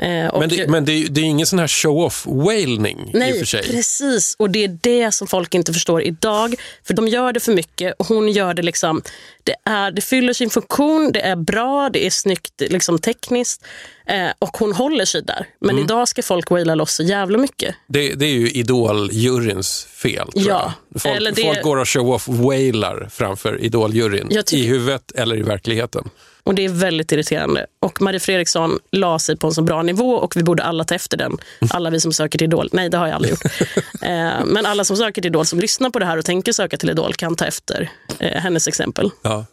[0.02, 3.44] Eh, Men det, men det, är det är ingen sån här show-off-wailning i och för
[3.44, 3.62] sig.
[3.62, 4.34] precis.
[4.38, 6.54] Och det är det som folk inte förstår idag.
[6.84, 9.02] För de gör det för mycket och hon gör det liksom...
[9.44, 13.64] Det, är, det fyller sin funktion, det är bra, det är snyggt liksom tekniskt.
[14.06, 15.46] Eh, och hon håller sig där.
[15.60, 15.84] Men Mm.
[15.84, 17.74] idag ska folk waila loss så jävla mycket.
[17.88, 20.32] Det, det är ju Idol-juryns fel.
[20.32, 21.02] Tror Ja, jag.
[21.02, 24.38] Folk, eller det- folk går och show-off-wailar framför Idol-juryn.
[24.52, 26.08] I huvudet eller i verkligheten.
[26.44, 27.66] Och det är väldigt irriterande.
[27.80, 30.94] Och Marie Fredriksson la sig på en så bra nivå och vi borde alla ta
[30.94, 31.38] efter den.
[31.70, 32.68] Alla vi som söker till Idol.
[32.72, 33.44] Nej, det har jag aldrig gjort.
[34.02, 36.76] eh, men alla som söker till Idol, som lyssnar på det här och tänker söka
[36.76, 39.10] till Idol kan ta efter eh, hennes exempel.
[39.22, 39.44] Ja.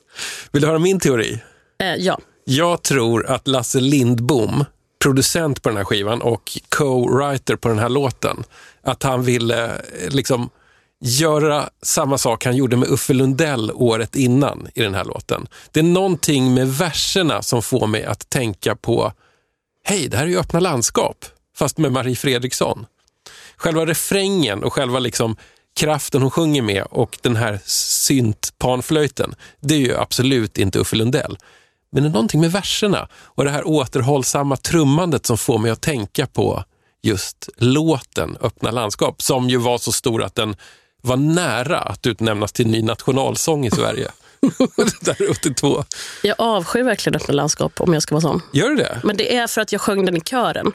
[0.51, 1.39] Vill du höra min teori?
[1.81, 2.19] Eh, ja.
[2.43, 4.65] Jag tror att Lasse Lindbom,
[5.03, 8.43] producent på den här skivan och co-writer på den här låten,
[8.83, 9.71] att han ville
[10.09, 10.49] liksom
[11.01, 15.47] göra samma sak han gjorde med Uffe Lundell året innan i den här låten.
[15.71, 19.13] Det är någonting med verserna som får mig att tänka på,
[19.83, 21.25] hej, det här är ju öppna landskap,
[21.57, 22.85] fast med Marie Fredriksson.
[23.57, 25.35] Själva refrängen och själva liksom
[25.75, 31.37] kraften hon sjunger med och den här syntpanflöjten, det är ju absolut inte Uffe Lundell.
[31.91, 35.81] Men det är någonting med verserna och det här återhållsamma trummandet som får mig att
[35.81, 36.63] tänka på
[37.01, 40.55] just låten Öppna landskap, som ju var så stor att den
[41.01, 44.11] var nära att utnämnas till ny nationalsång i Sverige.
[45.01, 45.83] Där 82.
[46.23, 48.41] Jag avskyr verkligen öppna landskap om jag ska vara sån.
[48.53, 49.01] Gör du det?
[49.03, 50.71] Men det är för att jag sjöng den i kören.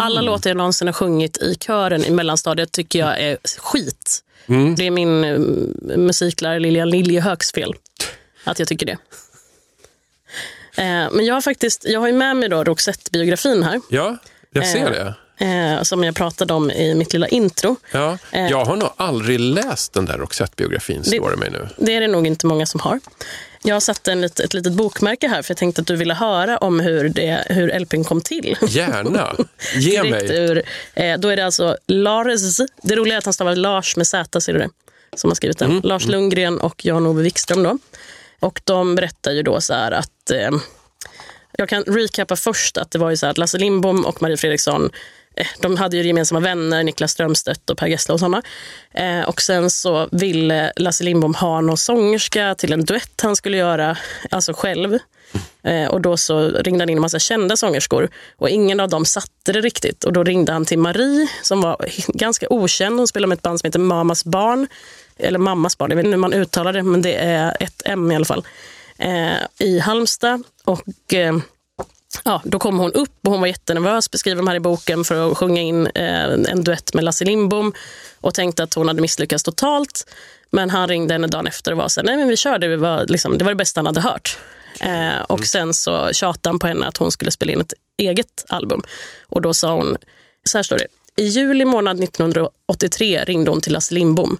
[0.00, 4.24] Alla låtar jag någonsin har sjungit i kören i mellanstadiet tycker jag är skit.
[4.76, 5.38] Det är min eh,
[5.96, 7.74] musiklärare Lilian Liljehögs fel
[8.44, 8.98] att jag tycker det.
[10.82, 13.80] Eh, men jag har faktiskt, jag har ju med mig då Roxette-biografin här.
[13.88, 14.16] Ja,
[14.50, 15.14] jag ser Eh, det.
[15.38, 17.76] Eh, som jag pratade om i mitt lilla intro.
[17.92, 18.18] Ja.
[18.32, 18.46] eh.
[18.50, 21.68] Jag har nog aldrig läst den där Roxette-biografin, slår det mig nu.
[21.76, 23.00] Det är det nog inte många som har.
[23.62, 26.14] Jag har satt en lit, ett litet bokmärke här för jag tänkte att du ville
[26.14, 28.56] höra om hur, det, hur LPn kom till.
[28.68, 29.34] Gärna.
[29.74, 30.36] Ge mig.
[30.38, 30.62] Ur,
[30.94, 34.40] eh, då är det alltså Lars, det roliga är att han stavar Lars med Z,
[34.40, 34.68] ser du det?
[35.16, 35.80] Som har skrivit den.
[35.84, 37.78] Lars Lundgren och Jan-Ove Wikström då.
[38.40, 40.50] Och de berättar ju då så här att, eh,
[41.52, 44.36] jag kan recappa först att det var ju så här att Lasse Lindbom och Marie
[44.36, 44.90] Fredriksson
[45.60, 48.42] de hade ju gemensamma vänner, Niklas Strömstedt och Per Gessle och sådana.
[48.94, 53.56] Eh, och sen så ville Lasse Lindbom ha någon sångerska till en duett han skulle
[53.56, 53.96] göra,
[54.30, 54.98] alltså själv.
[55.62, 59.04] Eh, och då så ringde han in en massa kända sångerskor och ingen av dem
[59.04, 60.04] satte det riktigt.
[60.04, 62.98] Och då ringde han till Marie som var ganska okänd.
[62.98, 64.66] Hon spelade med ett band som heter Mamas barn.
[65.16, 68.12] Eller Mammas barn, jag vet inte hur man uttalar det, men det är ett M
[68.12, 68.44] i alla fall.
[68.98, 70.42] Eh, I Halmstad.
[70.64, 71.36] Och eh,
[72.24, 75.30] ja, då kom hon upp och hon var jättenervös, beskriver de här i boken, för
[75.30, 77.72] att sjunga in eh, en duett med Lasse Lindbom
[78.20, 80.10] och tänkte att hon hade misslyckats totalt.
[80.50, 82.76] Men han ringde henne dagen efter och var så här, nej men vi kör det,
[82.76, 84.38] var, liksom, det var det bästa han hade hört.
[84.80, 88.44] Eh, och sen så tjatade han på henne att hon skulle spela in ett eget
[88.48, 88.82] album.
[89.26, 89.96] Och då sa hon,
[90.44, 94.38] så här står det, i juli månad 1983 ringde hon till Lasse Lindbom.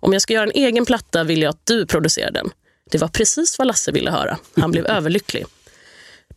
[0.00, 2.50] Om jag ska göra en egen platta vill jag att du producerar den.
[2.90, 4.38] Det var precis vad Lasse ville höra.
[4.56, 5.46] Han blev överlycklig.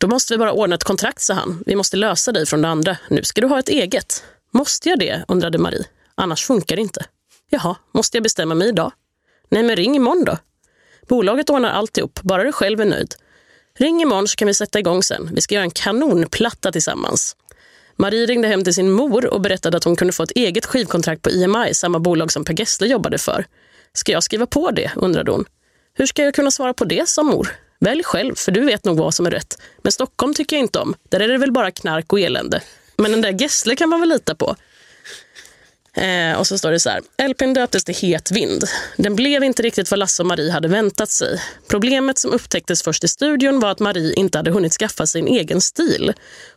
[0.01, 1.63] Då måste vi bara ordna ett kontrakt, sa han.
[1.65, 2.97] Vi måste lösa dig från det andra.
[3.09, 4.23] Nu ska du ha ett eget.
[4.51, 5.25] Måste jag det?
[5.27, 5.85] undrade Marie.
[6.15, 7.05] Annars funkar det inte.
[7.49, 8.91] Jaha, måste jag bestämma mig idag?
[9.49, 10.37] Nej, men ring imorgon då.
[11.07, 13.15] Bolaget ordnar alltihop, bara du själv är nöjd.
[13.77, 15.29] Ring imorgon så kan vi sätta igång sen.
[15.33, 17.35] Vi ska göra en kanonplatta tillsammans.
[17.95, 21.21] Marie ringde hem till sin mor och berättade att hon kunde få ett eget skivkontrakt
[21.21, 23.45] på EMI, samma bolag som Per Gessle jobbade för.
[23.93, 24.91] Ska jag skriva på det?
[24.95, 25.45] undrade hon.
[25.93, 27.49] Hur ska jag kunna svara på det, sa mor.
[27.81, 29.57] Välj själv, för du vet nog vad som är rätt.
[29.81, 30.95] Men Stockholm tycker jag inte om.
[31.09, 32.61] Där är det väl bara knark och elände.
[32.97, 34.55] Men den där Gessle kan man väl lita på?
[35.93, 37.27] Eh, och så står det så här.
[37.27, 38.63] LPn döptes till Het vind.
[38.97, 41.41] Den blev inte riktigt vad Lasse och Marie hade väntat sig.
[41.67, 45.27] Problemet som upptäcktes först i studion var att Marie inte hade hunnit skaffa sig en
[45.27, 46.13] egen stil.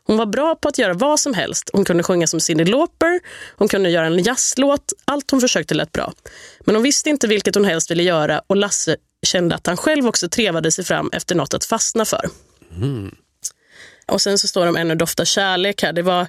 [0.07, 1.71] Hon var bra på att göra vad som helst.
[1.73, 3.21] Hon kunde sjunga som Cyndi Lauper,
[3.57, 4.93] hon kunde göra en jazzlåt.
[5.05, 6.13] Allt hon försökte lät bra.
[6.61, 10.07] Men hon visste inte vilket hon helst ville göra och Lasse kände att han själv
[10.07, 12.29] också trevade sig fram efter något att fastna för.
[14.07, 15.93] Och sen så står om Ännu doftar kärlek här.
[15.93, 16.21] Det var,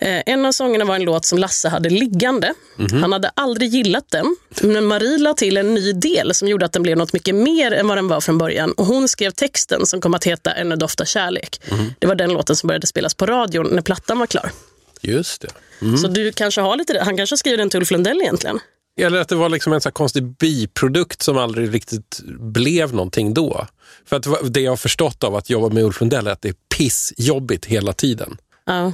[0.00, 2.54] eh, en av sångerna var en låt som Lasse hade liggande.
[3.00, 6.72] Han hade aldrig gillat den, men Marie la till en ny del som gjorde att
[6.72, 8.72] den blev något mycket mer än vad den var från början.
[8.72, 11.60] Och hon skrev texten som kom att heta Ännu doftar kärlek.
[11.98, 14.50] Det var den låten som började spelas på radion när plattan var klar.
[15.00, 15.48] Just det.
[15.98, 18.60] Så du kanske har lite Han kanske skriver den till Ulf Lundell egentligen.
[19.00, 23.66] Eller att det var liksom en så konstig biprodukt som aldrig riktigt blev någonting då.
[24.06, 26.48] För att det jag har förstått av att jobba med Ulf Lundell är att det
[26.48, 28.36] är pissjobbigt hela tiden.
[28.64, 28.92] Ja.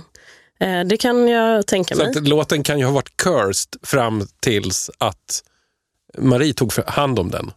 [0.61, 2.11] Eh, Det kan jag tänka Så mig.
[2.19, 5.43] att låten kan ju ha varit cursed fram tills att
[6.19, 7.51] Marie tog hand om den.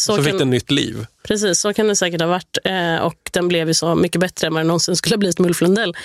[0.00, 1.06] Så, kan- fick den nytt liv.
[1.22, 2.58] Precis, så kan det säkert ha varit.
[2.64, 5.38] Eh, och den blev ju så mycket bättre än vad den någonsin skulle ha blivit
[5.38, 5.96] med Ulf Lundell.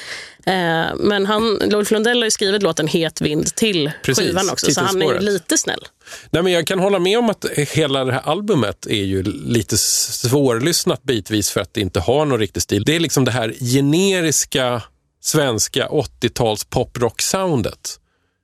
[0.45, 0.53] Eh,
[0.95, 4.81] men han, Ulf Lundell har ju skrivit låten Het vind till Precis, skivan också, så
[4.81, 5.79] han är ju lite snäll.
[6.29, 9.77] Nej, men jag kan hålla med om att hela det här albumet är ju lite
[9.77, 12.83] svårlyssnat bitvis för att det inte har någon riktig stil.
[12.85, 14.81] Det är liksom det här generiska
[15.21, 17.99] svenska 80-tals poprock-soundet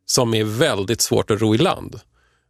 [0.06, 2.00] som är väldigt svårt att ro i land.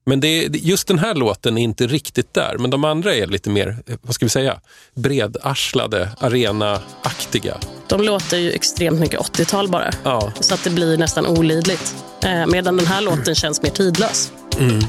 [0.05, 3.49] Men det just den här låten är inte riktigt där, men de andra är lite
[3.49, 4.59] mer, eh, vad ska vi säga,
[4.95, 7.57] bredarslade, arena-aktiga.
[7.87, 9.91] De låter ju extremt mycket 80-tal bara.
[10.03, 10.33] Ja.
[10.39, 11.95] Så att det blir nästan olidligt.
[12.23, 14.31] Eh, medan den här låten känns mer tidlös.
[14.57, 14.81] De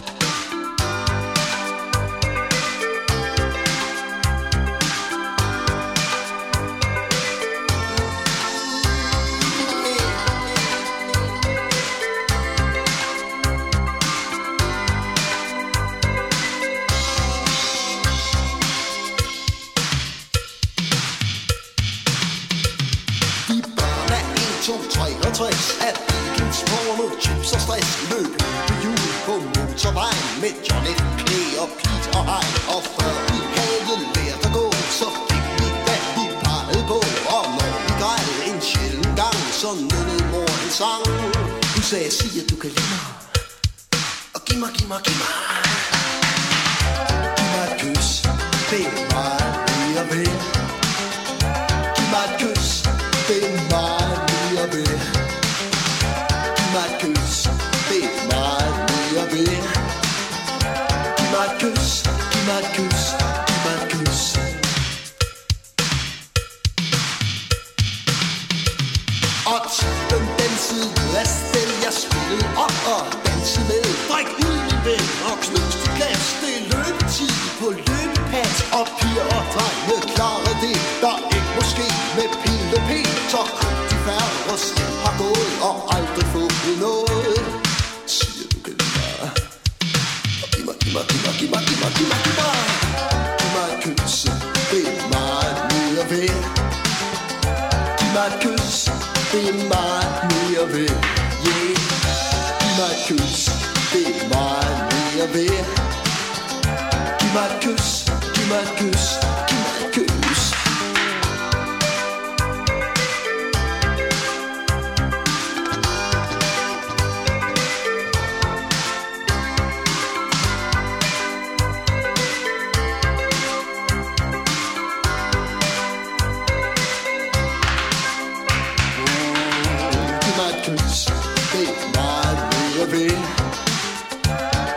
[130.76, 131.06] kiss,
[131.52, 132.34] be my
[132.76, 133.14] baby.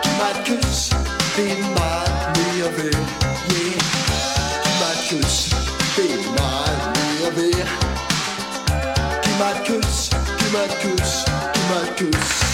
[0.04, 0.90] You might kiss,
[1.36, 2.06] be my
[2.36, 2.90] baby.
[3.52, 3.80] Yeah.
[4.66, 5.54] You might kiss,
[5.96, 7.50] be my baby.
[9.26, 12.46] You might kiss, you might kiss, you might kiss.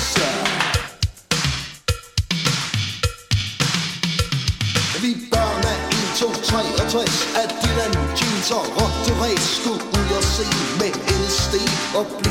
[5.01, 10.23] Vi børn er 1, 2, 63 At Dylan, jeans og rotte race Skulle ud og
[10.23, 10.45] se
[10.79, 11.55] med LSD
[11.95, 12.30] og blive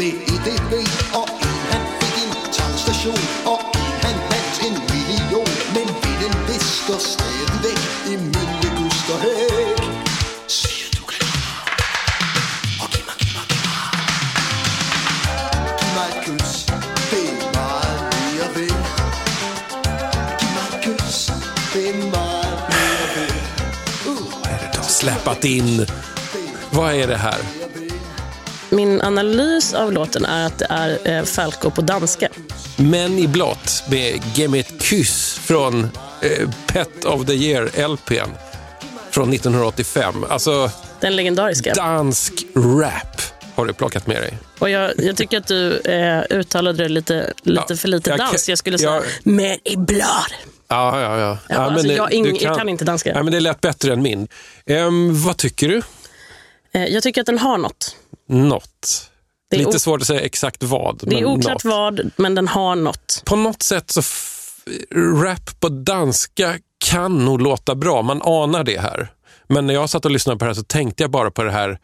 [0.00, 0.72] til noget med EDB
[1.14, 6.98] Og en han fik en tankstation Og en han vandt en million Men vinden visker
[7.12, 9.78] stadigvæk I min leguster hæk
[10.48, 11.26] Siger du kan
[12.82, 13.82] Og giv mig, giv mig, giv mig
[15.80, 16.52] Giv mig et kys
[17.10, 18.74] Det er meget mere ved
[20.40, 21.32] Giv mig et kys
[21.72, 23.32] Det er meget mere ved
[24.32, 25.86] Vad är det de har släpat in?
[26.72, 27.59] Vad är det här?
[28.70, 32.28] Min analys av låten är att det är eh, Falco på danska.
[32.76, 35.84] Män i blått med Ge mig ett kyss från
[36.22, 38.28] eh, Pet of the Year-LPn
[39.10, 40.24] från 1985.
[40.28, 41.74] Alltså Den legendariska.
[41.74, 43.20] dansk rap
[43.54, 44.38] har du plockat med dig.
[44.58, 48.18] Och jag, jag tycker att du eh, uttalade det lite, lite Ja, för lite jag
[48.18, 48.30] dans.
[48.30, 50.32] kan- Jag skulle säga jag- men i blad.
[50.68, 51.38] Ja, ja, ja.
[51.48, 53.10] Ja, alltså, det- jag, ing, du jag kan inte danska.
[53.10, 54.28] Ja, men det lät bättre än min.
[54.66, 55.82] Ehm, vad tycker du?
[56.72, 57.96] Eh, jag tycker att den har något.
[58.30, 59.10] Något.
[59.50, 61.00] Det är Lite svårt att säga exakt vad.
[61.02, 61.64] Det är oklart något.
[61.64, 63.22] vad, men den har något.
[63.24, 64.02] På något sätt så
[64.94, 68.02] rap på danska kan nog låta bra.
[68.02, 69.12] Man anar det här.
[69.48, 71.50] Men när jag satt och lyssnade på det här så tänkte jag bara på det
[71.50, 71.78] här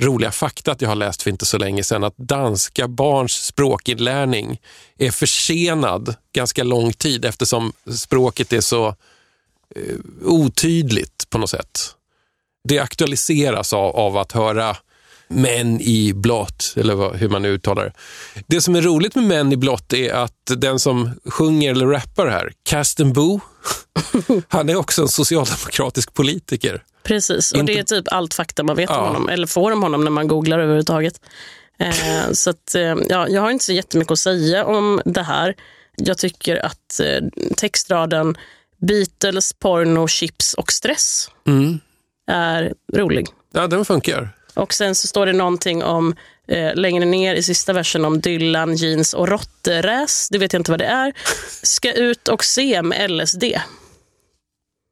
[0.00, 2.04] roliga faktat jag har läst för inte så länge sedan.
[2.04, 4.60] Att danska barns språkinlärning
[4.98, 8.86] är försenad ganska lång tid eftersom språket är så
[9.76, 11.80] eh, otydligt på något sätt.
[12.68, 14.76] Det aktualiseras av, av att höra
[15.34, 17.92] män i blått, eller vad, hur man nu uttalar det.
[18.46, 22.26] Det som är roligt med män i blått är att den som sjunger eller rappar
[22.26, 23.40] här, Casten Boo,
[24.48, 26.82] han är också en socialdemokratisk politiker.
[27.02, 28.98] Precis, och Inte- det är typ allt fakta man vet Ja.
[29.00, 31.20] om honom, eller får om honom när man googlar överhuvudtaget.
[31.78, 35.54] Eh, så att, eh, ja, jag har inte så jättemycket att säga om det här.
[35.96, 38.36] Jag tycker att eh, textraden
[38.86, 41.78] Beatles, porno, chips och stress Mm.
[42.30, 43.26] är rolig.
[43.52, 44.30] Ja, den funkar.
[44.54, 46.14] Och sen så står det någonting om
[46.48, 50.28] eh, längre ner i sista versen om Dylan, jeans och råtteräs.
[50.30, 51.12] Det vet jag inte vad det är.
[51.62, 53.44] Ska ut och se med LSD.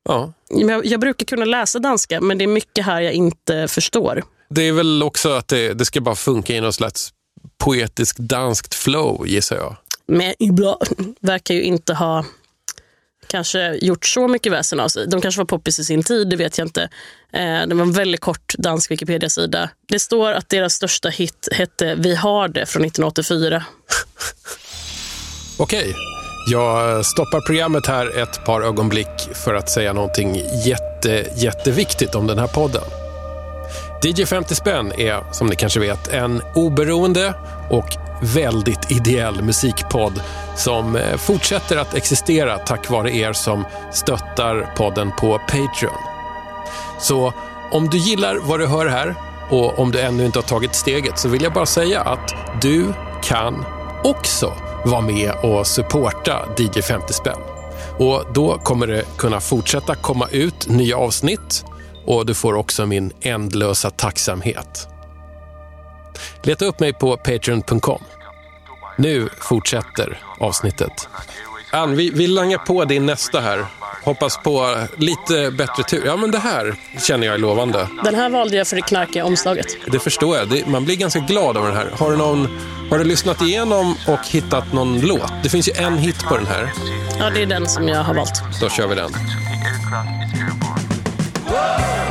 [0.08, 0.32] Ja.
[0.48, 4.22] Jag, jag brukar kunna läsa danska, men det är mycket här jag inte förstår.
[4.48, 7.12] Det är väl också att det, det ska bara funka i något slags
[7.58, 9.76] poetiskt danskt flow, gissar jag.
[10.06, 12.24] Men ibland verkar ju inte ha
[13.30, 15.06] kanske gjort så mycket väsen av sig.
[15.06, 16.82] De kanske var poppis i sin tid, det vet jag inte.
[17.32, 19.70] Eh, det var en väldigt kort dansk Wikipedia-sida.
[19.88, 23.64] Det står att deras största hit hette Vi har det från 1984.
[25.58, 25.94] Okej,
[26.50, 32.38] jag stoppar programmet här ett par ögonblick för att säga någonting jätte, jätteviktigt om den
[32.38, 32.82] här podden.
[34.04, 37.34] DJ 50 spänn är, som ni kanske vet, en oberoende
[37.70, 40.22] och väldigt ideell musikpodd
[40.56, 45.99] som eh, fortsätter att existera tack vare er som stöttar podden på Patreon.
[46.99, 47.32] Så
[47.72, 49.14] om du gillar vad du hör här
[49.51, 52.92] och om du ännu inte har tagit steget så vill jag bara säga att du
[53.22, 53.64] kan
[54.05, 54.53] också
[54.84, 57.38] vara med och supporta DJ 50 spänn.
[57.99, 61.64] Och då kommer det kunna fortsätta komma ut nya avsnitt
[62.07, 64.88] och du får också min ändlösa tacksamhet.
[66.42, 68.03] Leta upp mig på patreon.com.
[68.99, 71.09] Nu fortsätter avsnittet.
[71.70, 73.66] Ann, vi, vi langar på din nästa här.
[74.05, 76.03] Hoppas på lite bättre tur.
[76.07, 77.88] Ja, men det här känner jag är lovande.
[78.05, 79.66] Den här valde jag för det knarkiga omslaget.
[79.86, 80.49] Det förstår jag.
[80.49, 81.91] Det, man blir ganska glad av den här.
[81.99, 82.49] Har du, någon,
[82.91, 85.32] har du lyssnat igenom och hittat någon låt?
[85.43, 86.72] Det finns ju en hit på den här.
[87.18, 88.43] Ja, det är den som jag har valt.
[88.61, 89.11] Då kör vi den.
[91.49, 92.09] Fly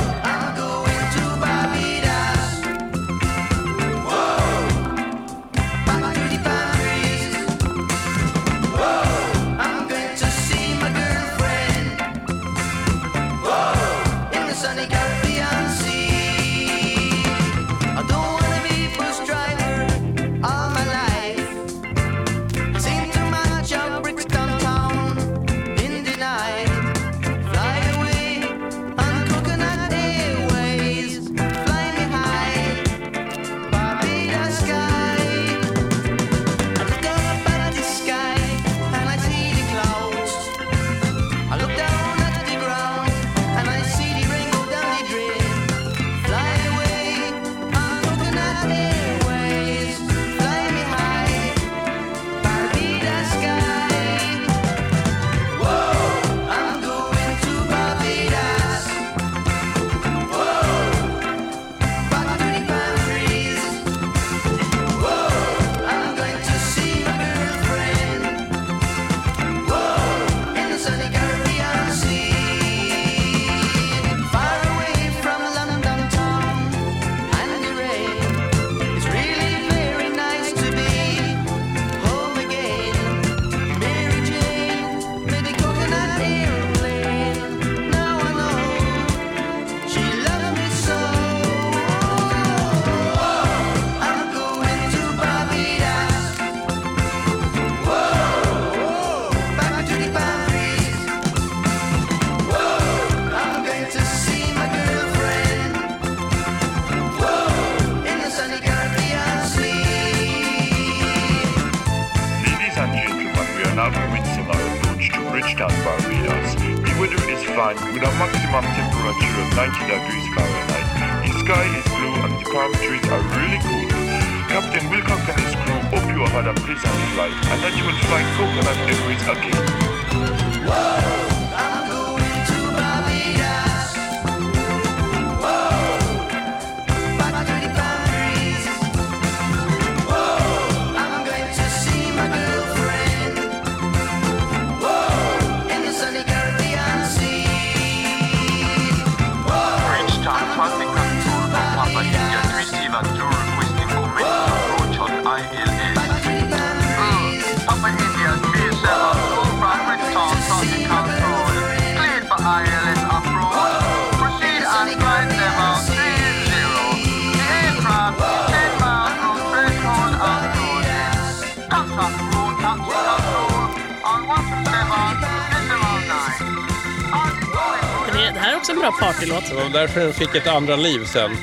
[178.90, 179.44] bra partylåt.
[179.50, 181.38] Det var därför den fick ett andra liv sen.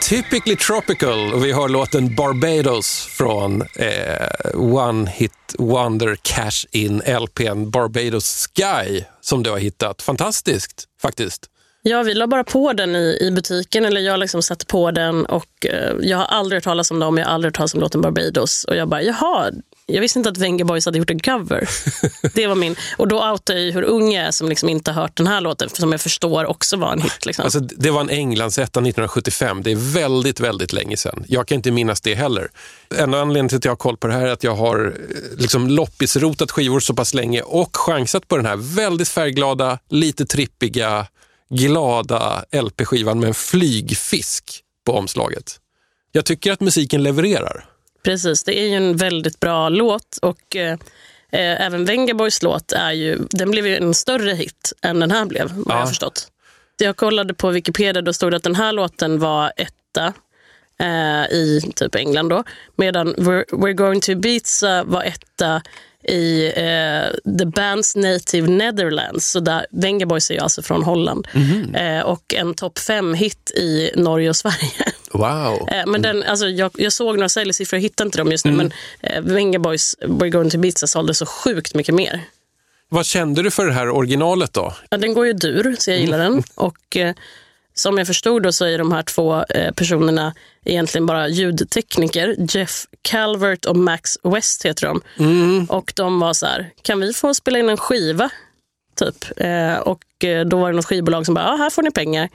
[0.00, 7.70] Typically Tropical och vi har låten Barbados från eh, One Hit Wonder Cash In LPn
[7.70, 10.02] Barbados Sky som du har hittat.
[10.02, 11.46] Fantastiskt faktiskt.
[11.88, 15.26] Ja, vi la bara på den i, i butiken, eller jag liksom satte på den
[15.26, 17.80] och eh, jag har aldrig hört talas om dem, jag har aldrig hört talas om
[17.80, 18.64] låten Barbados.
[18.64, 19.50] Och jag bara, jaha,
[19.86, 21.68] jag visste inte att Venga Boys hade gjort en cover.
[22.34, 22.76] det var min.
[22.96, 25.26] Och då outade jag ju hur ung jag är som liksom inte har hört den
[25.26, 27.26] här låten, som jag förstår också var en hit.
[27.26, 27.44] Liksom.
[27.44, 29.62] Alltså, det var en Englandsetta 1975.
[29.62, 31.24] Det är väldigt, väldigt länge sedan.
[31.28, 32.48] Jag kan inte minnas det heller.
[32.96, 35.38] En anledning till att jag har koll på det här är att jag har eh,
[35.38, 41.06] liksom loppisrotat skivor så pass länge och chansat på den här väldigt färgglada, lite trippiga,
[41.50, 45.60] glada LP-skivan med en flygfisk på omslaget.
[46.12, 47.64] Jag tycker att musiken levererar.
[48.04, 50.72] Precis, det är ju en väldigt bra låt och eh,
[51.32, 55.10] eh, även Venga Boys låt är ju, den blev ju en större hit än den
[55.10, 55.80] här blev, vad jag Ja.
[55.80, 56.28] har förstått.
[56.78, 60.12] Jag kollade på Wikipedia, då stod det att den här låten var etta
[60.80, 62.44] eh, i typ England då,
[62.76, 65.62] medan We're, We're going to Ibiza var etta
[66.08, 69.30] i eh, The Band's Native Netherlands.
[69.30, 71.28] Så där, Venga Boys är ju alltså från Holland.
[71.74, 74.72] Eh, och en topp fem-hit i Norge och Sverige.
[75.12, 75.68] Wow.
[75.72, 78.52] Eh, Men den, alltså, jag, jag såg några säljsiffror, jag hittar inte dem just nu,
[78.52, 82.20] men eh, Venga Boys We're going to Ibiza sålde så sjukt mycket mer.
[82.88, 84.74] Vad kände du för det här originalet då?
[84.90, 86.42] Ja, den går ju dur, så jag gillar den.
[86.54, 87.14] Och eh,
[87.78, 92.36] som jag förstod då så är de här två eh, personerna egentligen bara ljudtekniker.
[92.38, 95.02] Jeff Calvert och Max West heter de.
[95.68, 98.30] Och de var så här, kan vi få spela in en skiva?
[98.98, 99.24] Typ.
[99.36, 102.28] Eh, och eh, då var det något skivbolag som bara, ja här får ni pengar.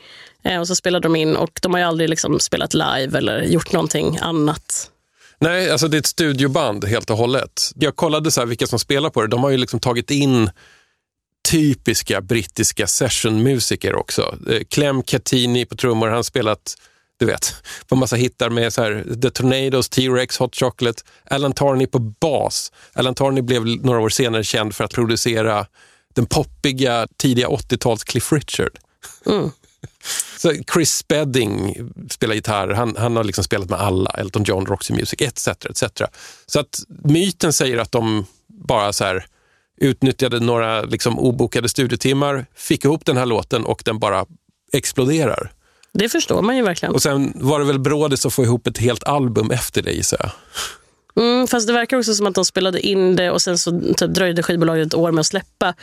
[0.60, 3.72] Och så spelade de in och de har ju aldrig liksom spelat live eller gjort
[3.72, 4.92] någonting annat.
[5.40, 7.72] Nej, alltså det är ett studioband helt och hållet.
[7.76, 9.28] Jag kollade så här vilka som spelar på det.
[9.28, 10.50] De har ju liksom tagit in
[11.50, 14.38] typiska brittiska sessionmusiker också.
[14.50, 16.76] Eh, Clem Catini på trummor, han har spelat
[17.22, 17.56] du vet,
[17.88, 21.04] på massa hittar med så här, The Tornadoes, T-Rex, Hot Chocolate.
[21.30, 22.72] Alan Tarney på bas.
[22.94, 25.66] Alan Tarney blev några år senare känd för att producera
[26.14, 28.80] den poppiga tidiga 80-tals Cliff Richard.
[30.38, 31.76] Så Chris Spedding
[32.10, 35.48] spelar gitarr, han, han har liksom spelat med alla, Elton John, Roxy Music, etc.
[35.48, 35.84] etc.
[36.46, 39.26] Så att myten säger att de bara så här
[39.82, 44.26] utnyttjade några liksom obokade studietimmar, fick ihop den här låten och den bara
[44.74, 45.52] exploderar.
[45.94, 46.94] Det förstår man ju verkligen.
[46.96, 50.18] Och sen var det väl brådis att få ihop ett helt album efter det gissar
[50.20, 50.32] jag.
[51.16, 54.14] Mm, fast det verkar också som att de spelade in det och sen så typ,
[54.14, 55.74] dröjde skivbolaget ett år med att släppa.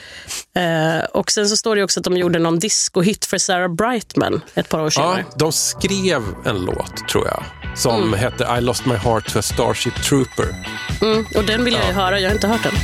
[0.56, 4.40] Eh, och sen så står det också att de gjorde någon disco-hit för Sarah Brightman
[4.54, 5.24] ett par år Ja, senare.
[5.36, 7.44] de skrev en låt, tror jag,
[7.76, 10.48] som hette I lost my heart to a starship trooper.
[11.02, 12.74] Mm, och den vill jag ju höra, jag har inte hört den.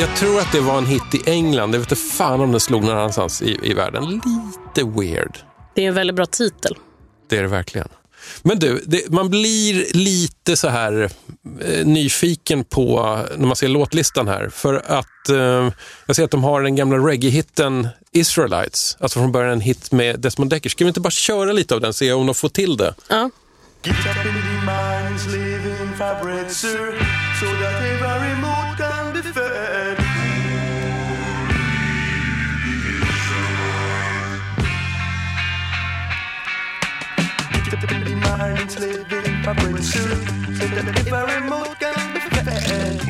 [0.00, 1.74] Jag tror att det var en hit i England.
[1.74, 4.04] Jag vet inte fan om den slog någon annanstans i, i världen.
[4.04, 5.38] Lite weird.
[5.74, 6.76] Det är en väldigt bra titel.
[7.28, 7.88] Det är det verkligen.
[8.42, 11.10] Men du, det, man blir lite så här
[11.60, 14.48] eh, nyfiken på när man ser låtlistan här.
[14.48, 15.70] För att eh,
[16.06, 18.96] jag ser att de har den gamla reggae-hitten Israelites.
[19.00, 20.70] Alltså från början en hit med Desmond Decker.
[20.70, 22.94] Ska vi inte bara köra lite av den se om de får till det?
[23.08, 23.30] Ja.
[38.80, 40.08] Living vibration.
[40.58, 43.00] So that if a remote can be fed.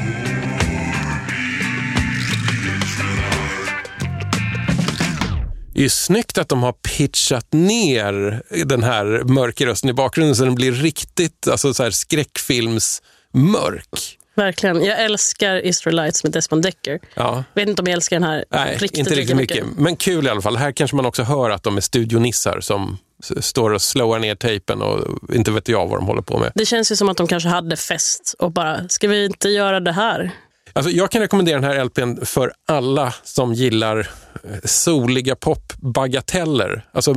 [5.72, 10.36] Det är ju snyggt att de har pitchat ner den här mörka rösten i bakgrunden
[10.36, 14.18] så den blir riktigt alltså så här skräckfilmsmörk.
[14.34, 14.84] Verkligen.
[14.84, 16.98] Jag älskar Israelites med Desmond Decker.
[17.14, 17.44] Ja.
[17.54, 19.64] Vet inte om jag älskar den här Nej, riktigt, inte riktigt lika mycket.
[19.76, 20.56] Men kul i alla fall.
[20.56, 22.98] Här kanske man också hör att de är studionissar som
[23.40, 26.52] står och slowar ner tejpen och inte vet jag vad de håller på med.
[26.54, 29.80] Det känns ju som att de kanske hade fest och bara, ska vi inte göra
[29.80, 30.30] det här?
[30.72, 36.84] Alltså, jag kan rekommendera den här LPn för alla som gillar eh, soliga popbagateller.
[36.92, 37.14] Alltså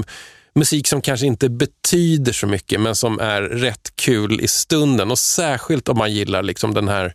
[0.56, 5.12] musik som kanske inte betyder så mycket men som är rätt kul i stunden.
[5.12, 7.14] Och särskilt om man gillar liksom den här,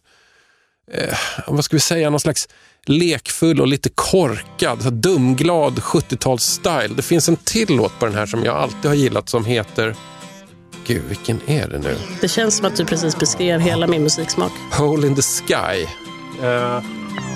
[0.92, 2.48] eh, vad ska vi säga, någon slags
[2.86, 6.94] lekfull och lite korkad, så dumglad 70-tals-style.
[6.96, 9.94] Det finns en till låt på den här som jag alltid har gillat som heter,
[10.86, 11.96] gud vilken är det nu?
[12.20, 14.52] Det känns som att du precis beskrev hela min musiksmak.
[14.72, 15.82] Hole in the Sky.
[16.42, 16.82] Eh,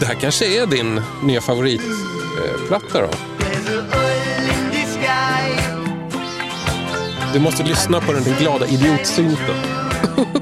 [0.00, 3.09] det här kanske är din nya favoritplatta då?
[3.09, 5.62] In the sky.
[7.32, 9.57] Du måste lyssna på den glada idiotsynten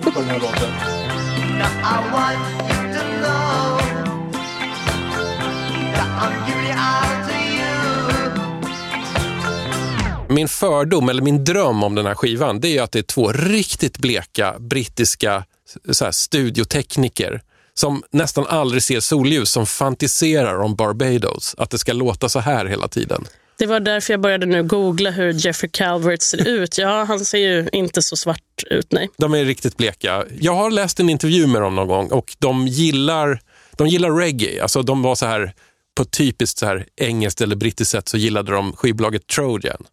[0.01, 1.01] på den här låten.
[10.31, 13.03] Min fördom, eller min dröm om den här skivan, det är ju att det är
[13.03, 15.45] två riktigt bleka brittiska
[16.01, 17.41] här, studiotekniker
[17.75, 21.55] som nästan aldrig ser solljus, som fantiserar om Barbados.
[21.59, 23.25] Att det ska låta så här hela tiden.
[23.59, 26.79] Det var därför jag började nu googla hur Jeffrey Calvert ser ut.
[26.79, 29.09] Ja, han ser ju inte så svart ut, nej.
[29.19, 30.25] De är riktigt bleka.
[30.39, 33.41] Jag har läst en intervju med dem någon gång och de gillar,
[33.73, 34.63] de gillar reggae.
[34.63, 35.53] Alltså de var så här,
[35.97, 39.87] på typiskt så här engelskt eller brittiskt sätt så gillade de skivbolaget Trojan.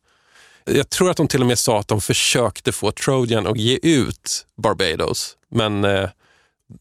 [0.68, 3.80] Jag tror att de till och med sa att de försökte få Trojan att ge
[3.82, 6.10] ut Barbados, men eh,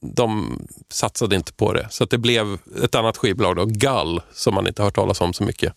[0.00, 0.58] de
[0.90, 1.86] satsade inte på det.
[1.90, 5.32] Så att det blev ett annat skivbolag, då, Gull, som man inte hört talas om
[5.32, 5.72] så mycket.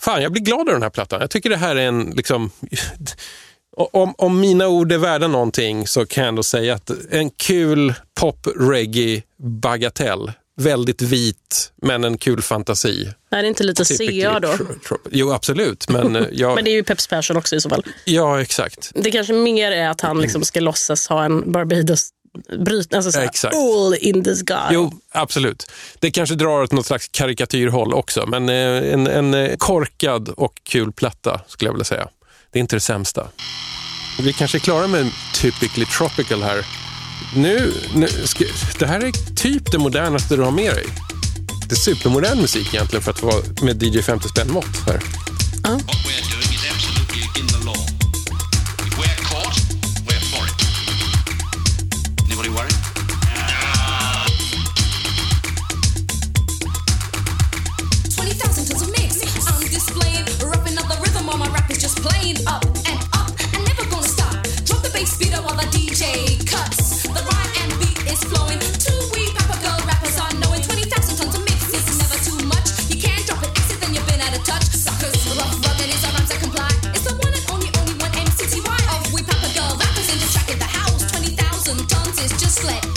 [0.00, 1.20] Fan, jag blir glad av den här plattan.
[1.20, 2.12] Jag tycker det här är en...
[2.16, 2.50] liksom
[3.76, 7.94] om, om mina ord är värda någonting så kan jag ändå säga att en kul
[8.20, 10.32] pop-reggae-bagatell.
[10.56, 13.08] Väldigt vit, men en kul fantasi.
[13.30, 14.54] Är det inte lite CA då?
[15.10, 15.88] Jo, absolut.
[15.88, 17.84] Men, eh, jag, Men det är ju Peps Persson också i så fall.
[18.04, 18.92] Ja, exakt.
[18.94, 22.10] Det kanske mer är att han liksom ska låtsas ha en Barbados
[22.64, 23.56] bryt, alltså såhär, Exakt.
[23.56, 24.54] all in the sky.
[24.70, 25.70] Jo, absolut.
[25.98, 30.60] Det kanske drar åt något slags karikatyrhåll också, men eh, en, en eh, korkad och
[30.62, 32.08] kul platta skulle jag vilja säga.
[32.52, 33.28] Det är inte det sämsta.
[34.20, 36.83] Vi kanske är klara med Typically Tropical här.
[37.36, 38.44] Nu, nu ska,
[38.78, 40.86] det här är typ det modernaste du har med dig.
[41.68, 45.00] Det är supermodern musik egentligen för att vara med DJ 50 spänn mått här.
[45.64, 46.43] What
[82.54, 82.93] Slit.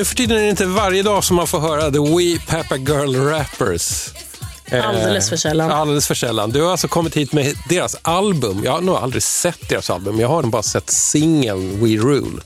[0.00, 2.76] Nu för tiden är det inte varje dag som man får höra The We Peppa
[2.76, 4.08] Girl Rappers.
[4.64, 5.70] Eh, Alldeles för sällan.
[5.70, 6.50] Alldeles för sällan.
[6.50, 8.62] Du har alltså kommit hit med deras album.
[8.64, 10.20] Jag har nog aldrig sett deras album.
[10.20, 12.40] Jag har bara sett singeln We Rule.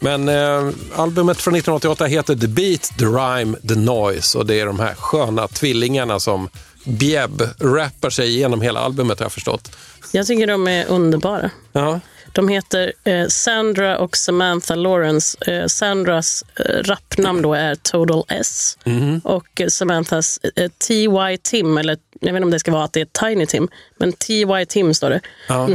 [0.00, 4.66] Men eh, albumet från 1988 heter The Beat, The Rhyme, The Noise och det är
[4.66, 6.48] de här sköna tvillingarna som
[6.84, 9.76] Bjebb rappar sig igenom hela albumet har jag förstått.
[10.12, 11.50] Jag tycker de är underbara.
[11.72, 12.00] Ja.
[12.32, 15.52] De heter eh, Sandra och Samantha Lawrence.
[15.52, 18.78] Eh, Sandras eh, rapnamn då är Total S
[19.24, 20.40] och eh, Samanthas
[20.88, 21.36] T.Y.
[21.42, 24.12] Tim, eller jag vet inte om det ska vara att det är Tiny Tim, men
[24.12, 24.66] T.Y.
[24.66, 25.20] Tim står det.
[25.48, 25.68] Ja.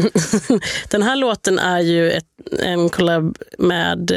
[0.90, 2.26] Den här låten är ju ett,
[2.60, 4.12] en collab med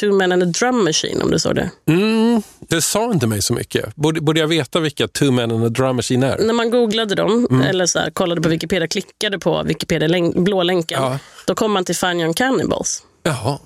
[0.00, 1.70] Two Men and a Drum Machine, om du såg det.
[1.88, 3.96] Mm, det sa inte mig så mycket.
[3.96, 6.38] Borde, borde jag veta vilka Two Men and a Drum Machine är?
[6.38, 7.62] När man googlade dem, Mm.
[7.66, 11.18] eller så här, kollade på Wikipedia, klickade på Wikipedia blå länken, Ja.
[11.46, 13.02] då kom man till Fine Young Cannibals.
[13.22, 13.58] Jaha.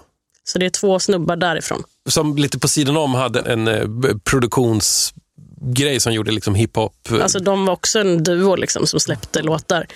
[0.45, 1.83] Så det är två snubbar därifrån.
[2.09, 7.11] Som lite på sidan om hade en eh, b- produktionsgrej som gjorde liksom hiphop.
[7.11, 9.87] eh, Alltså de var också en duo liksom, som släppte låtar.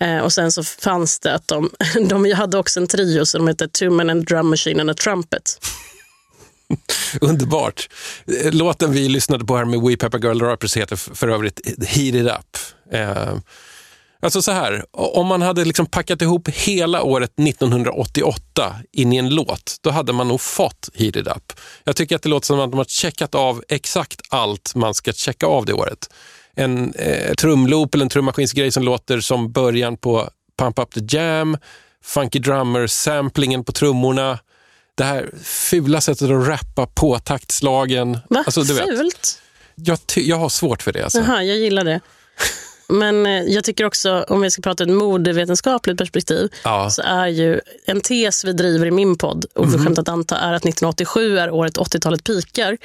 [0.00, 1.70] Eh, och sen så fanns det att de,
[2.08, 5.58] de hade också en trio som hette Two Men and Drum Machine and a Trumpet.
[7.20, 7.88] Underbart.
[8.44, 12.14] Eh, låten vi lyssnade på här med We Pepper Girl Rappers heter för övrigt Heat
[12.14, 12.56] It Up.
[12.92, 13.34] Eh,
[14.22, 19.28] alltså så här, om man hade liksom packat ihop hela året 1988 in i en
[19.28, 21.52] låt, då hade man nog fått Heat It Up.
[21.84, 25.12] Jag tycker att det låter som att de har checkat av exakt allt man ska
[25.12, 26.08] checka av det året.
[26.54, 31.56] En eh, trumloop eller en trummaskinsgrej som låter som början på Pump Up The Jam,
[32.04, 34.38] Funky Drummer, samplingen på trummorna,
[34.94, 38.18] det här fula sättet att rappa på taktslagen.
[38.28, 38.42] Va?
[38.46, 39.42] Alltså, Fult?
[39.74, 41.02] jag, jag har svårt för det.
[41.02, 41.18] Alltså.
[41.18, 42.00] Jaha, jag gillar det.
[42.90, 46.90] Men eh, jag tycker också, om vi ska prata ur ett modevetenskapligt perspektiv, Ja.
[46.90, 50.62] så är ju en tes vi driver i min podd, Oförskämt att anta, är att
[50.62, 52.76] 1987 är året 80-talet pikar.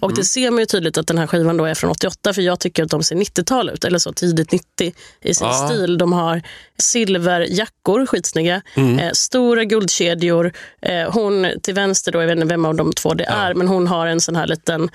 [0.00, 2.42] Och det ser man ju tydligt att den här skivan då är från 88, för
[2.42, 4.92] jag tycker att de ser 90-tal ut, eller så tidigt 90
[5.22, 5.68] i sin Ja.
[5.68, 5.98] stil.
[5.98, 6.42] De har
[6.78, 10.52] silverjackor, skitsnygga, eh, stora guldkedjor.
[10.82, 13.68] Eh, hon till vänster, då, jag vet inte vem av de två det är, men
[13.68, 14.90] hon har en sån här liten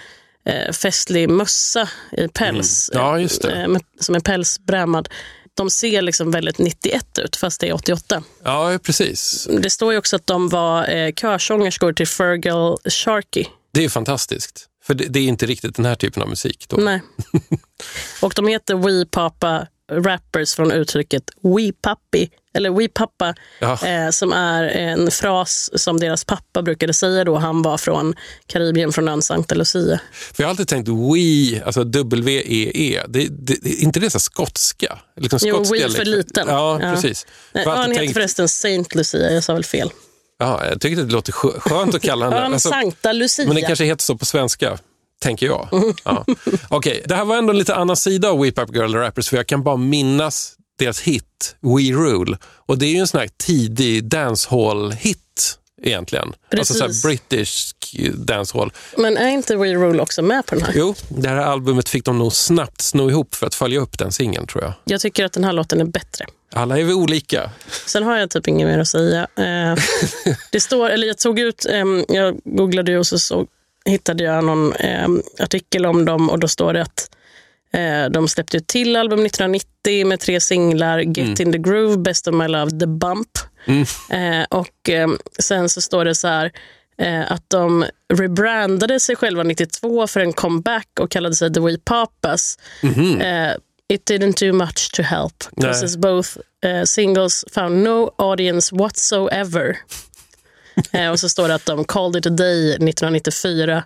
[0.49, 3.05] eh, festlig mössa i päls, Mm.
[3.05, 5.09] Ja, just eh, med, som är pälsbrämad.
[5.53, 8.23] De ser liksom väldigt 91 ut, fast det är 88.
[8.43, 9.47] Ja, precis.
[9.61, 13.45] Det står ju också att de var eh, körsångerskor till Fergal Sharkey.
[13.73, 14.65] Det är fantastiskt.
[14.83, 16.65] För det, det är inte riktigt den här typen av musik.
[16.69, 16.77] Då.
[16.77, 17.01] Nej.
[18.21, 23.85] Och de heter We Papa Rappers från uttrycket We Papi, eller We Pappa, Ja.
[23.87, 28.15] eh, som är en fras som deras pappa brukade säga då han var från
[28.47, 29.99] Karibien, från ön Santa Lucia.
[30.11, 34.99] För jag har alltid tänkt We, alltså W-E-E, det, det, är inte det så skotska?
[35.21, 35.95] Liksom Jo, We dialekt.
[35.97, 36.47] för liten.
[36.47, 36.93] Ja, Ja.
[36.93, 37.27] precis.
[37.53, 39.89] Nej, har ön alltid heter tänkt, förresten Saint Lucia, jag sa väl fel.
[40.39, 42.45] ja, jag tycker det låter skö- skönt att kalla henne.
[42.53, 43.45] Alltså, Sankta Lucia.
[43.45, 44.77] men det kanske heter så på svenska.
[45.21, 45.69] Tänker jag.
[46.03, 46.25] Ja.
[46.69, 49.37] Okej, det här var ändå en lite annan sida av We Pep Girl Rappers, för
[49.37, 52.37] jag kan bara minnas deras hit We Rule.
[52.43, 55.17] Och det är ju en sån här tidig dancehall-hit
[55.81, 56.33] egentligen.
[56.57, 57.03] Alltså så Precis.
[57.03, 58.71] brittisk dancehall.
[58.97, 60.73] Men är inte We Rule också med på den här?
[60.75, 64.11] Jo, det här albumet fick de nog snabbt sno ihop för att följa upp den
[64.11, 64.73] singeln tror jag.
[64.83, 66.25] Jag tycker att den här låten är bättre.
[66.53, 67.51] Alla är vi olika.
[67.85, 69.27] Sen har jag typ inget mer att säga.
[69.35, 69.83] Eh,
[70.51, 73.45] det står, eller jag tog ut, ehm, jag googlade och så, så
[73.85, 77.09] hittade jag någon ehm, artikel om dem och då står det att
[78.11, 82.35] de släppte ett till album 1990 med tre singlar, Get in the Groove, Best of
[82.35, 83.29] My Love, The Bump.
[84.09, 86.51] Eh, och ehm, sen så står det så här
[86.97, 91.77] eh, att de rebrandade sig själva 92 för en comeback och kallade sig The We
[91.77, 92.57] Papas.
[93.21, 93.55] Eh,
[93.93, 99.77] It didn't do much to help, because both eh, singles found no audience whatsoever.
[100.91, 103.83] eh, och så står det att de called it a day 1994.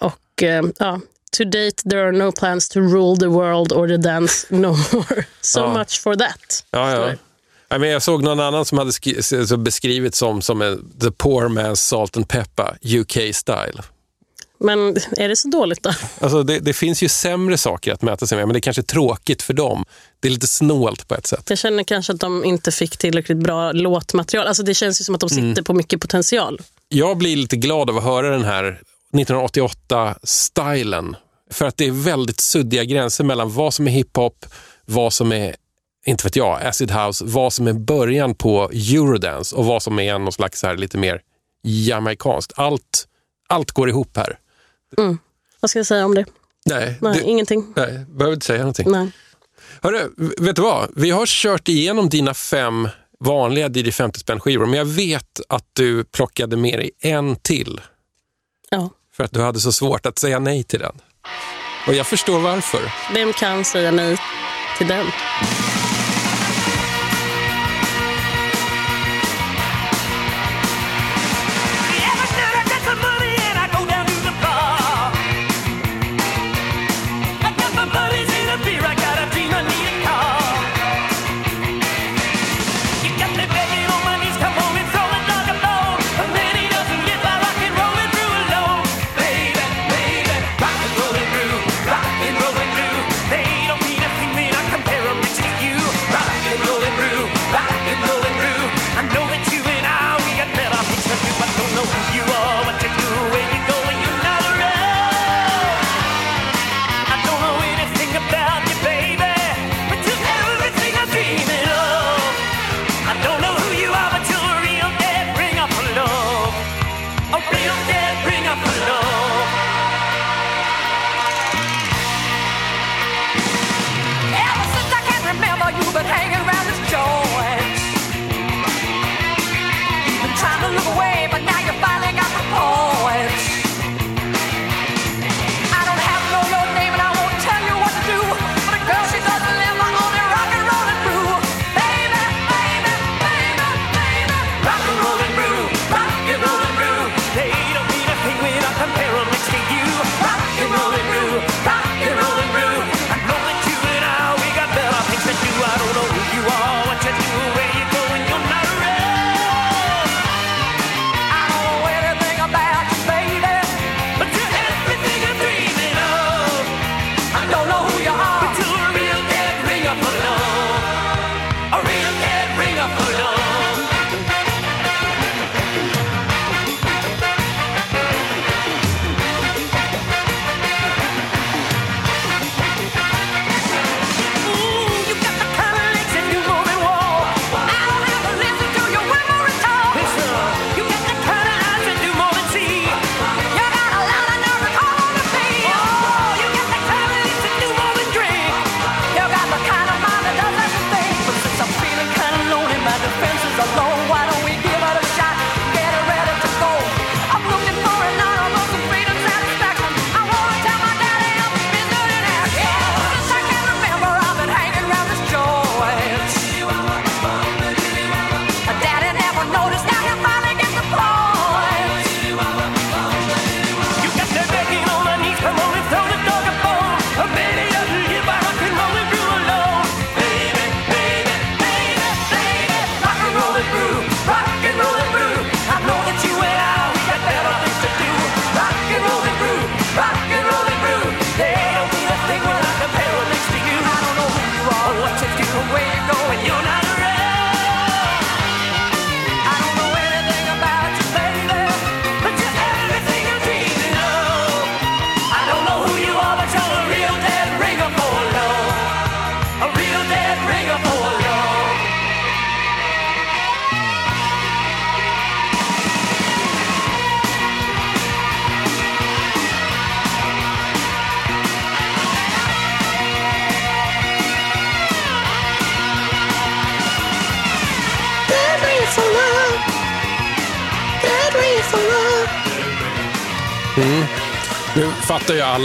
[0.00, 1.00] Och eh, ja,
[1.38, 5.24] to date there are no plans to rule the world or the dance no more.
[5.40, 5.72] So Ja.
[5.78, 6.64] much for that.
[6.70, 7.10] Ja,
[7.70, 7.86] ja.
[7.86, 8.92] jag såg någon annan som hade
[9.46, 13.82] så beskrivit som, som en, the poor man's salt and pepper, UK style.
[14.58, 15.90] Men är det så dåligt då?
[16.20, 18.82] Alltså det, det finns ju sämre saker att mäta sig med, men det är kanske
[18.82, 19.84] är tråkigt för dem.
[20.20, 21.44] Det är lite snålt på ett sätt.
[21.50, 24.46] Jag känner kanske att de inte fick tillräckligt bra låtmaterial.
[24.46, 26.60] Alltså det känns ju som att de sitter på mycket potential.
[26.88, 28.80] Jag blir lite glad av att höra den här
[29.12, 31.16] 1988-stylen.
[31.50, 34.46] För att det är väldigt suddiga gränser mellan vad som är hiphop,
[34.84, 35.56] vad som är,
[36.06, 40.18] inte vet jag, acid house, vad som är början på eurodance och vad som är
[40.18, 41.20] någon slags här lite mer
[41.62, 42.52] jamaikanskt.
[42.56, 43.08] Allt,
[43.48, 44.38] allt går ihop här.
[45.60, 46.24] Vad ska jag säga om det?
[46.66, 47.72] Nej, Nej, du, ingenting.
[47.76, 48.90] nej behöver inte säga någonting.
[48.90, 49.10] Nej.
[49.82, 50.90] Hörru, vet du vad?
[50.96, 52.88] Vi har kört igenom dina fem
[53.20, 57.80] vanliga DJ 50 spänn skivor, men jag vet att du plockade med dig en till.
[58.70, 58.90] Ja.
[59.12, 61.00] För att du hade så svårt att säga nej till den.
[61.86, 62.92] Och jag förstår varför.
[63.14, 64.16] Vem kan säga nej
[64.78, 65.06] till den?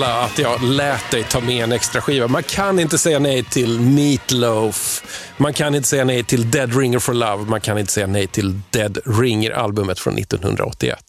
[0.04, 2.28] Alla att jag lät dig ta med en extra skiva.
[2.28, 5.04] Man kan inte säga nej till Meatloaf.
[5.38, 7.46] Man kan inte säga nej till Dead Ringer for Love.
[7.50, 11.00] Man kan inte säga nej till Dead Ringer-albumet från 1981.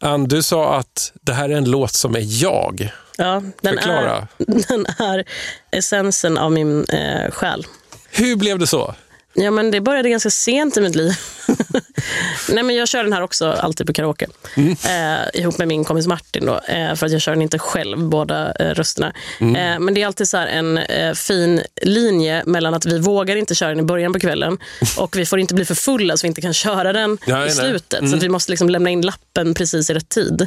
[0.00, 2.92] Ann, du sa att det här är en låt som är jag.
[3.16, 4.16] Ja, den, Förklara.
[4.38, 5.24] är, den är
[5.70, 7.66] essensen av min eh, själ.
[8.10, 8.94] Hur blev det så?
[9.34, 11.12] Ja, men det började ganska sent i mitt liv.
[12.48, 14.26] Nej, men jag kör den här också alltid på karaoke.
[14.56, 16.46] Eh, ihop med min kompis Martin.
[16.46, 19.12] Då, eh, för att jag kör den inte själv, båda eh, rösterna.
[19.40, 23.54] Eh, men det är alltid så en eh, fin linje mellan att vi vågar inte
[23.54, 24.58] köra den i början på kvällen
[24.98, 27.48] och vi får inte bli för fulla så vi inte kan köra den nej.
[27.48, 28.10] i slutet.
[28.10, 30.46] Så att vi måste liksom lämna in lappen precis i rätt tid.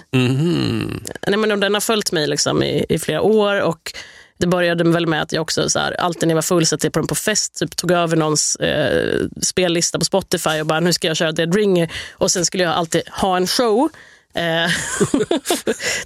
[1.27, 3.61] Nej, men den har följt mig liksom i, i flera år.
[3.61, 3.93] och
[4.37, 6.89] det började väl med att jag också så här, alltid när jag var full satte
[6.89, 10.93] på den på fest, typ, tog över någons eh, spellista på Spotify och bara nu
[10.93, 11.91] ska jag köra Dead Ringer.
[12.13, 13.89] Och sen skulle jag alltid ha en show
[14.35, 14.69] Eh,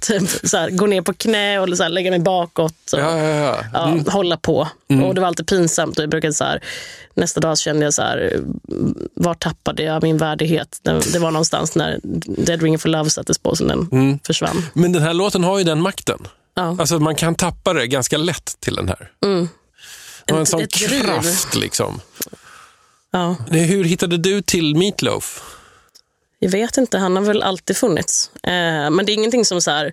[0.00, 2.92] typ så här, gå ner på knä och så här, lägga mig bakåt.
[2.92, 3.64] Och, Ja, ja, ja.
[3.72, 4.68] ja, hålla på.
[5.06, 5.98] Och det var alltid pinsamt.
[5.98, 6.60] Och jag brukade så här,
[7.14, 8.40] nästa dag kände jag så här,
[9.14, 10.78] var tappade jag min värdighet?
[10.82, 12.00] Det, det var någonstans när
[12.44, 14.66] Dead Ring for Love sattes på som den försvann.
[14.72, 16.18] Men den här låten har ju den makten.
[16.60, 16.76] Ja.
[16.78, 19.10] Alltså man kan tappa det ganska lätt till den här.
[19.22, 19.28] Har
[20.36, 21.00] en Ett- sån ett driv.
[21.02, 22.00] kraft liksom.
[23.12, 23.36] Ja.
[23.50, 25.42] Hur hittade du till Meatloaf?
[26.38, 28.30] Jag vet inte, han har väl alltid funnits.
[28.42, 29.92] Eh, men det är ingenting som så här,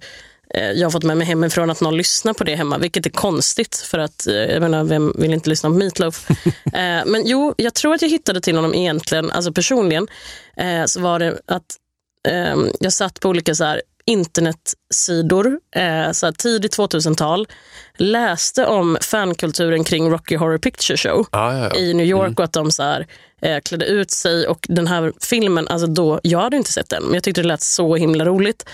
[0.53, 3.09] eh, jag har fått med mig hemifrån att någon lyssnar på det hemma, vilket är
[3.09, 6.27] konstigt för att eh, jag menar, vem vill inte lyssna på Meatloaf?
[7.05, 10.07] men jo, jag tror att jag hittade till honom egentligen, alltså personligen,
[10.85, 11.77] så var det att
[12.79, 17.47] jag satt på olika så här, internetsidor, eh, så tidigt 2000-tal,
[17.97, 21.75] läste om fankulturen kring Rocky Horror Picture Show Ja, ja, ja.
[21.75, 23.07] i New York och att de så här,
[23.41, 24.47] eh, klädde ut sig.
[24.47, 27.47] Och den här filmen, alltså då, jag hade inte sett den, men jag tyckte det
[27.47, 28.69] lät så himla roligt.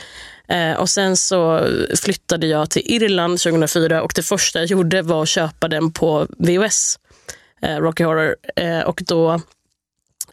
[0.48, 1.68] Eh, och Sen så
[2.02, 6.28] flyttade jag till Irland 2004 och det första jag gjorde var att köpa den på
[6.38, 7.00] VHS,
[7.62, 8.36] eh, Rocky Horror.
[8.56, 9.42] Eh, och då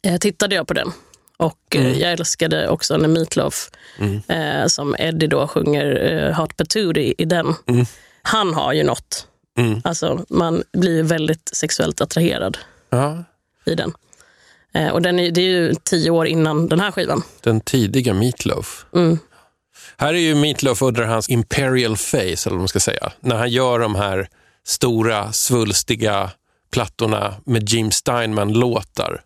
[0.03, 0.93] eh, tittade jag på den.
[1.41, 3.71] Och eh, jag älskade också när Meatloaf,
[4.29, 7.55] eh, som Eddie då sjunger eh, Heart Patootie i den.
[8.23, 9.27] Han har ju något.
[9.85, 12.59] Alltså, man blir väldigt sexuellt attraherad
[12.91, 13.25] Ja,
[13.65, 13.93] i den.
[14.75, 17.23] Eh, och den är, det är ju tio år innan den här skivan.
[17.41, 18.87] den tidiga Meatloaf.
[18.95, 19.19] Mm.
[19.97, 23.13] Här är ju Meatloaf under hans imperial face, eller vad man ska säga.
[23.21, 24.29] När han gör de här
[24.67, 26.31] stora, svulstiga
[26.73, 29.21] plattorna med Jim Steinman-låtar.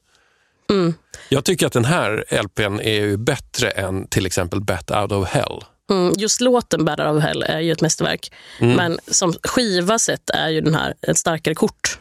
[0.71, 0.95] Mm.
[1.35, 5.29] Jag tycker att den här LPn är ju bättre än till exempel Bat Out of
[5.29, 5.65] Hell.
[5.91, 8.33] Mm, just låten Bad Out of Hell är ju ett mästerverk.
[8.77, 11.99] Men som skiva sett är ju den här ett starkare kort.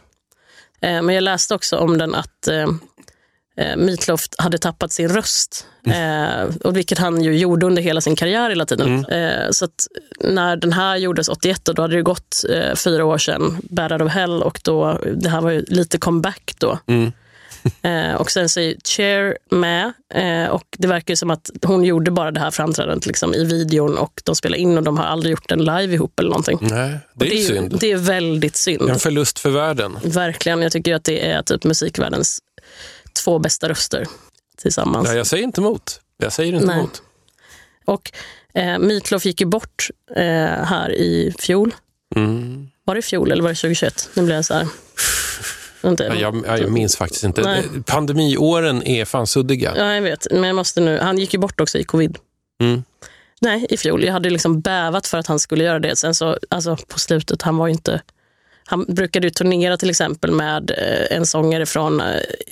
[0.80, 2.66] Eh, men jag läste också om den att eh,
[3.56, 5.66] eh, Meatloaf hade tappat sin röst.
[5.86, 9.04] Eh, och vilket han ju gjorde under hela sin karriär hela tiden.
[9.04, 9.68] Eh, så
[10.20, 13.92] när den här gjordes 81, och då hade det gått eh, fyra år sedan, Bad
[13.92, 16.78] Out of Hell, och då, det här var ju lite comeback då.
[17.82, 22.10] Eh, och sen så är Cher med eh, och det verkar som att hon gjorde
[22.10, 25.30] bara det här framträdandet liksom, i videon och de spelade in och de har aldrig
[25.30, 26.58] gjort en live ihop eller någonting.
[26.60, 27.76] Nej, det är ju ju- synd.
[27.80, 28.90] Det är väldigt synd.
[28.90, 29.98] En förlust för världen.
[30.04, 30.62] Verkligen.
[30.62, 32.38] Jag tycker att det är typ musikvärldens
[33.24, 34.06] två bästa röster
[34.62, 35.08] tillsammans.
[35.08, 36.00] Nej, jag säger inte emot.
[36.16, 36.78] Jag säger inte Nej.
[36.78, 37.02] emot.
[37.84, 38.12] Och
[38.54, 40.22] eh, Meatloaf gick ju bort eh,
[40.64, 41.74] här i fjol.
[42.16, 42.68] Mm.
[42.84, 44.08] Var det i fjol eller var det 2021?
[44.14, 44.66] Nu blir jag så här...
[45.84, 47.42] Ja, jag, ja, jag minns faktiskt inte.
[47.42, 47.64] Nej.
[47.86, 49.72] Pandemiåren är fan suddiga.
[49.76, 50.26] Ja, jag vet.
[50.30, 50.98] Men jag måste nu...
[50.98, 52.18] Han gick ju bort också i covid.
[52.60, 52.84] Mm.
[53.40, 54.04] Nej, i fjol.
[54.04, 55.96] Jag hade liksom bävat för att han skulle göra det.
[55.96, 58.00] Sen så, alltså på slutet, han var ju inte...
[58.66, 62.06] Han brukade ju turnera till exempel med eh, en sångare från eh,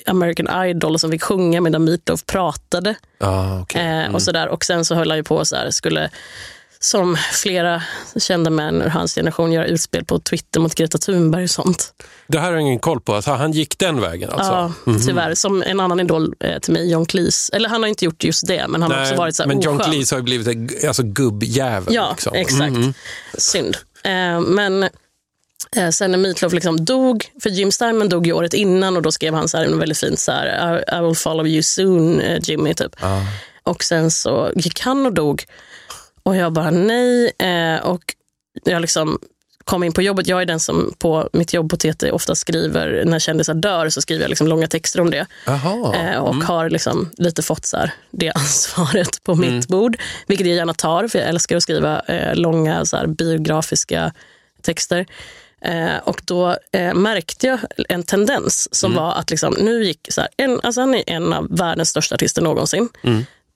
[0.05, 2.95] American Idol som fick sjunga medan Meatloaf pratade.
[3.19, 3.81] Ah, okay.
[3.81, 4.47] Eh, och, sådär.
[4.47, 6.09] och sen så höll han ju på så här, skulle
[6.83, 7.83] som flera
[8.17, 11.93] kända män ur hans generation göra utspel på Twitter mot Greta Thunberg och sånt.
[12.27, 13.15] Det här har jag ingen koll på.
[13.15, 14.73] Att han gick den vägen alltså?
[14.85, 15.35] Ja, tyvärr.
[15.35, 17.49] Som en annan idol eh, till mig, John Cleese.
[17.53, 19.61] Eller han har inte gjort just det, men han har också varit så här men
[19.61, 19.91] John oskön.
[19.91, 21.93] Cleese har ju blivit en alltså, gubbjävel.
[21.93, 22.33] Ja, liksom.
[22.35, 22.75] exakt.
[23.37, 23.77] Synd.
[24.03, 24.83] Eh, men
[25.75, 29.11] eh, sen när Meatloaf liksom dog, för Jim Steinman dog ju året innan och då
[29.11, 32.39] skrev han så en väldigt fint så här, I, I will follow you soon eh,
[32.41, 32.73] Jimmy.
[32.73, 32.95] Typ.
[33.63, 35.45] Och sen så gick han och dog.
[36.23, 37.31] Och jag bara nej.
[37.39, 38.15] Eh, och
[38.63, 39.19] jag liksom
[39.63, 40.27] kom in på jobbet.
[40.27, 44.01] Jag är den som på mitt jobb på TT ofta skriver, när kändisar dör så
[44.01, 45.25] skriver jag liksom långa texter om det.
[45.95, 49.97] Eh, och har liksom lite fått så här, det ansvaret på mitt bord.
[50.27, 54.13] Vilket jag gärna tar, för jag älskar att skriva eh, långa så här, biografiska
[54.61, 55.05] texter.
[55.61, 57.59] Eh, och då eh, märkte jag
[57.89, 61.33] en tendens som var att liksom, nu gick så här, en, alltså han är en
[61.33, 62.89] av världens största artister någonsin.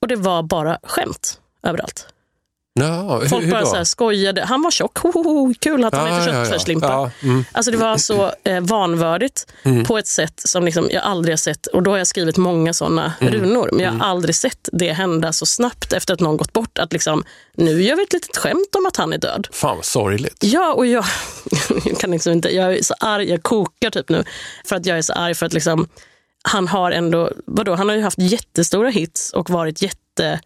[0.02, 2.08] Och det var bara skämt överallt.
[2.80, 4.46] Ja, hur, Folk hur bara så här skojade.
[4.46, 6.44] Han var tjock, ho, ho, ho, kul att han Ja, är ja, ja.
[6.46, 6.88] köttfärslimpa.
[6.88, 7.46] Ja, mm.
[7.52, 9.46] Alltså det var så eh, vanvördigt
[9.88, 11.68] på ett sätt som liksom jag aldrig har sett.
[11.68, 13.34] Och då har jag skrivit många såna Mm.
[13.34, 13.70] runor.
[13.72, 16.78] Men jag har aldrig sett det hända så snabbt efter att någon gått bort.
[16.78, 17.24] Att liksom,
[17.58, 19.48] nu gör vi ett litet skämt om att han är död.
[19.52, 20.38] Fan vad sorgligt.
[20.42, 21.06] Ja, och jag,
[21.86, 24.24] jag kan liksom inte, jag är så arg, jag kokar typ nu.
[24.66, 25.88] För att jag är så arg för att liksom,
[26.44, 30.40] han har ändå, vadå, han har ju haft jättestora hits och varit jätte,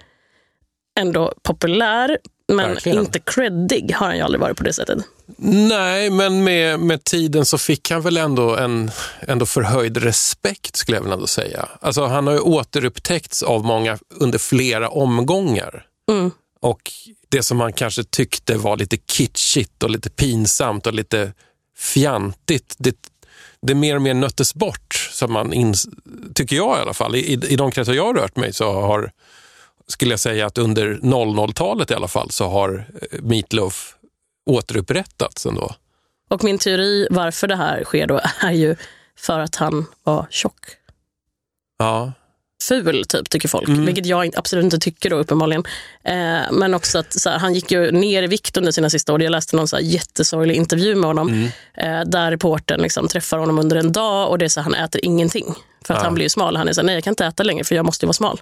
[1.02, 2.18] ändå populär.
[2.47, 2.99] Men Verkligen.
[2.99, 4.99] inte creddig har han ju aldrig varit på det sättet.
[5.38, 8.91] Nej, men med, med tiden så fick han väl ändå en
[9.28, 11.70] ändå förhöjd respekt skulle jag väl ändå säga.
[11.82, 15.86] Alltså han har ju återupptäckts av många under flera omgångar.
[16.12, 16.32] Mm.
[16.62, 16.91] Och
[17.30, 21.34] det som man kanske tyckte var lite kitschigt och lite pinsamt och lite
[21.78, 22.95] fjantigt, det,
[23.62, 25.10] det mer och mer nöttes bort.
[25.12, 25.88] Som man ins-
[26.34, 27.16] tycker jag i alla fall.
[27.16, 29.12] I, I de kretsar jag har rört mig så har,
[29.88, 33.96] skulle jag säga att under 00-talet i alla fall så har eh, Meatloaf
[34.50, 35.76] återupprättats ändå.
[36.30, 38.76] Och min teori varför det här sker då är ju
[39.18, 40.66] för att han var tjock.
[41.78, 42.12] Ja,
[42.68, 43.70] Ful, typ, tycker folk.
[43.70, 45.64] Vilket jag absolut inte tycker då, uppenbarligen.
[46.04, 49.22] Eh, men också att här, han gick ju ner i vikt under sina sista år.
[49.24, 51.50] Jag läste någon så här, jättesorglig intervju med honom.
[51.74, 54.86] Eh, där reportern liksom träffar honom under en dag och det är så här, han
[54.86, 55.56] äter ingenting.
[55.86, 56.56] För att han blir ju smal.
[56.56, 58.14] Han är så här, nej jag kan inte äta längre för jag måste ju vara
[58.14, 58.42] smal.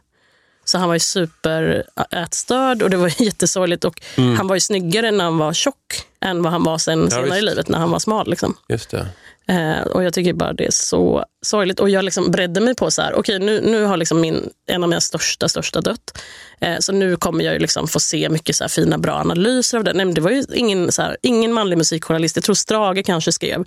[0.70, 3.86] Så han var ju superätstörd och det var jättesorgligt.
[3.86, 4.01] Och
[4.38, 7.32] Han var ju snyggare när han var tjock än vad han var sen senare i
[7.32, 7.43] visst.
[7.43, 8.30] livet när han var smal.
[8.30, 8.57] Liksom.
[8.67, 9.07] just det.
[9.50, 11.80] Eh, och jag tycker bara det är så sorgligt.
[11.80, 14.84] Och jag liksom beredde mig på så här, okej nu, nu har liksom min, en
[14.84, 16.18] av mina största, största dött.
[16.62, 19.84] Eh, så nu kommer jag ju liksom få se mycket så fina, bra analyser av
[19.84, 19.93] det.
[19.93, 23.66] Nej, det var ju ingen, så här, ingen manlig musikjournalist, jag tror Strage kanske skrev.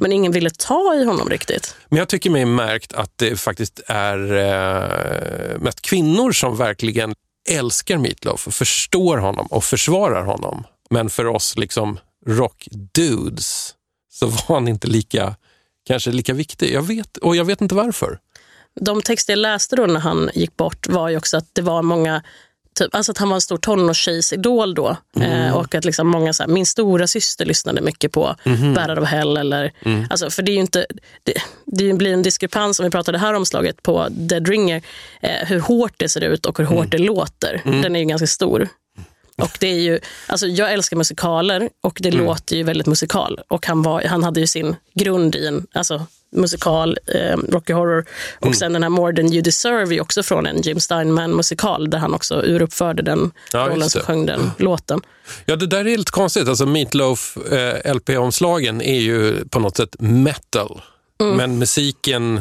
[0.00, 1.74] Men ingen ville ta i honom riktigt.
[1.88, 7.14] Men jag tycker mig märkt att det faktiskt är eh, mest kvinnor som verkligen
[7.48, 10.64] älskar Meatloaf och förstår honom och försvarar honom.
[10.90, 13.74] Men för oss liksom rock-dudes
[14.18, 15.36] så var han inte lika,
[15.86, 16.74] kanske lika viktig.
[16.74, 18.18] Jag vet, och jag vet inte varför.
[18.80, 21.82] De texter jag läste då när han gick bort var ju också att det var
[21.82, 22.22] många
[22.78, 24.96] Typ, alltså att han var en stor tonårstjejsidol då.
[25.20, 28.36] Eh, och att liksom många, så här, min stora syster lyssnade mycket på
[28.74, 29.36] Bad Out of Hell.
[29.36, 29.72] Eller,
[30.10, 30.86] alltså, för det, är inte,
[31.22, 31.34] det,
[31.66, 34.82] det blir en diskrepans, om vi pratar det här omslaget på Dead Ringer,
[35.20, 37.62] eh, hur hårt det ser ut och hur hårt det låter.
[37.64, 38.68] Den är ju ganska stor.
[39.38, 43.40] Och det är ju, alltså jag älskar musikaler och det låter ju väldigt musikal.
[43.48, 48.04] Och han, var, han hade ju sin grund i en alltså, musikal, eh, Rocky Horror.
[48.40, 51.98] Och sen den här More than you deserve är också från en Jim Steinman-musikal där
[51.98, 55.00] han också uruppförde den Ja, rollen som sjöng den låten.
[55.46, 56.48] Ja, det där är lite konstigt.
[56.48, 60.80] Alltså Meatloaf eh, LP-omslagen är ju på något sätt metal.
[61.36, 62.40] Men musiken,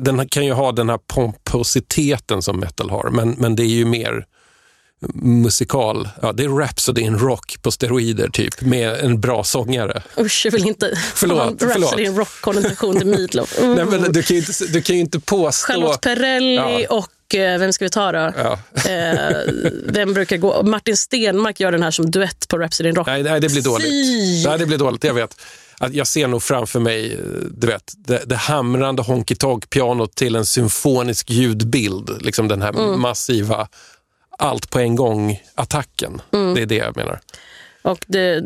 [0.00, 3.10] den kan ju ha den här pompositeten som metal har.
[3.10, 4.26] Men, men det är ju mer
[5.14, 6.08] musikal.
[6.22, 10.02] Ja, det är Rhapsody in rock på steroider typ, med en bra sångare.
[10.18, 11.68] Usch, jag vill inte Förlåt, ha.
[11.68, 13.58] Rhapsody in rock-konnotation till Meatloaf.
[13.58, 13.74] Mm.
[13.76, 15.72] Nej, men du, kan ju inte, du kan inte påstå...
[15.72, 16.96] Charlotte Perrelli Ja.
[16.96, 18.32] och eh, vem ska vi ta då?
[18.36, 18.58] Ja.
[18.90, 19.36] Eh,
[19.86, 20.62] vem brukar gå?
[20.62, 23.06] Martin Stenmark gör den här som duett på Rhapsody in rock.
[23.06, 23.88] Nej, nej, det blir dåligt.
[23.88, 24.44] Fy!
[24.48, 25.36] Nej, det blir dåligt, jag vet.
[25.90, 27.18] Jag ser nog framför mig
[27.50, 29.36] du vet, det, det hamrande honky
[29.70, 32.22] pianot till en symfonisk ljudbild.
[32.22, 33.00] Liksom den här Mm.
[33.00, 33.68] massiva
[34.38, 36.22] allt på en gång-attacken.
[36.32, 36.54] Mm.
[36.54, 37.20] Det är det jag menar.
[37.82, 38.40] Och det,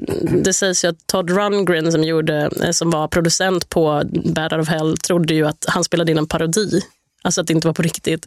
[0.45, 4.63] det sägs ju att Todd Rundgren som, gjorde, eh, som var producent på Bad Out
[4.63, 6.81] of Hell trodde ju att han spelade in en parodi.
[7.23, 8.27] Alltså att det inte var på riktigt.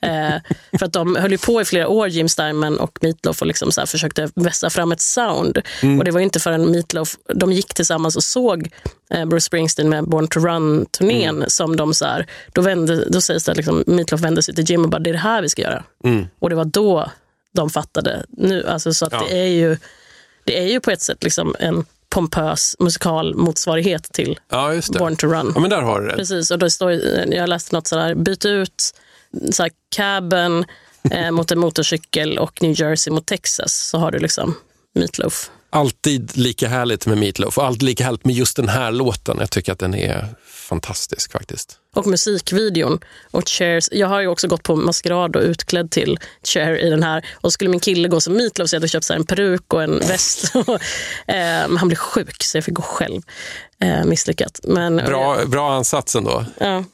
[0.00, 0.34] Eh,
[0.78, 3.72] för att de höll ju på i flera år, Jim Steinman och Meatloaf, och liksom
[3.72, 5.58] så försökte vässa fram ett sound.
[5.98, 8.70] Och det var inte förrän Meatloaf, de gick tillsammans och såg
[9.10, 13.44] eh, Bruce Springsteen med Born to Run-turnén som de så här, då, vände, då sägs
[13.44, 15.48] det att liksom, Meatloaf vände sig till Jim och bara, det är det här vi
[15.48, 15.84] ska göra.
[16.38, 17.10] Och det var då
[17.52, 18.24] de fattade.
[18.28, 19.24] Nu, alltså, så att Ja.
[19.28, 19.76] det är ju
[20.44, 24.72] det är ju på ett sätt liksom en pompös musikalmotsvarighet till Ja.
[24.98, 25.52] Born to Run.
[25.54, 26.16] Ja, men där har du det.
[26.16, 26.92] Precis, och då står,
[27.34, 28.94] jag läste något sådär, byt ut
[29.50, 30.64] så här, cabin
[31.10, 34.54] eh, mot en motorcykel och New Jersey mot Texas, så har du liksom
[34.94, 35.50] Meatloaf.
[35.70, 39.36] Alltid lika härligt med Meatloaf och alltid lika härligt med just den här låten.
[39.40, 40.28] Jag tycker att den är
[40.68, 41.78] fantastisk faktiskt.
[41.94, 43.00] Och musikvideon.
[43.30, 43.88] Och Chairs.
[43.92, 47.26] Jag har ju också gått på maskerad och utklädd till Cher i den här.
[47.34, 49.82] Och skulle min kille gå som Meatloaf så jag hade köpt så en peruk och
[49.82, 50.54] en väst.
[50.54, 50.74] eh,
[51.26, 53.22] men han blev sjuk så jag fick gå själv.
[53.80, 54.60] Eh, misslyckat.
[54.64, 56.44] Men, Bra, bra ansats ändå.
[56.58, 56.84] Ja.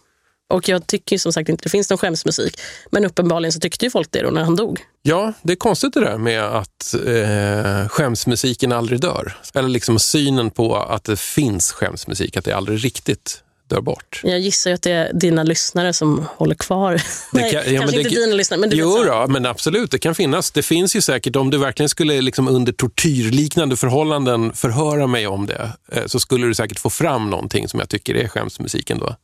[0.52, 2.60] Och jag tycker som sagt inte det finns någon skämsmusik.
[2.90, 4.80] Men uppenbarligen så tyckte ju folk det då när han dog.
[5.02, 9.36] Ja, det är konstigt det där med att eh, skämsmusiken aldrig dör.
[9.54, 14.20] Eller liksom synen på att det finns skämsmusik, att det aldrig riktigt dör bort.
[14.24, 17.02] Jag gissar ju att det är dina lyssnare som håller kvar.
[17.32, 18.60] Nej, kan- ja, men kanske det inte dina lyssnare.
[18.60, 20.50] Men du jo, då, men absolut, det kan finnas.
[20.50, 25.46] Det finns ju säkert, om du verkligen skulle liksom under tortyrliknande förhållanden förhöra mig om
[25.46, 29.16] det, eh, så skulle du säkert få fram någonting som jag tycker är skämsmusiken då.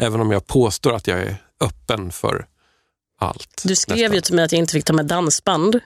[0.00, 2.46] Även om jag påstår att jag är öppen för
[3.20, 3.62] allt.
[3.64, 4.14] du skrev nästan.
[4.14, 5.80] ju till mig att jag inte fick ta med dansband.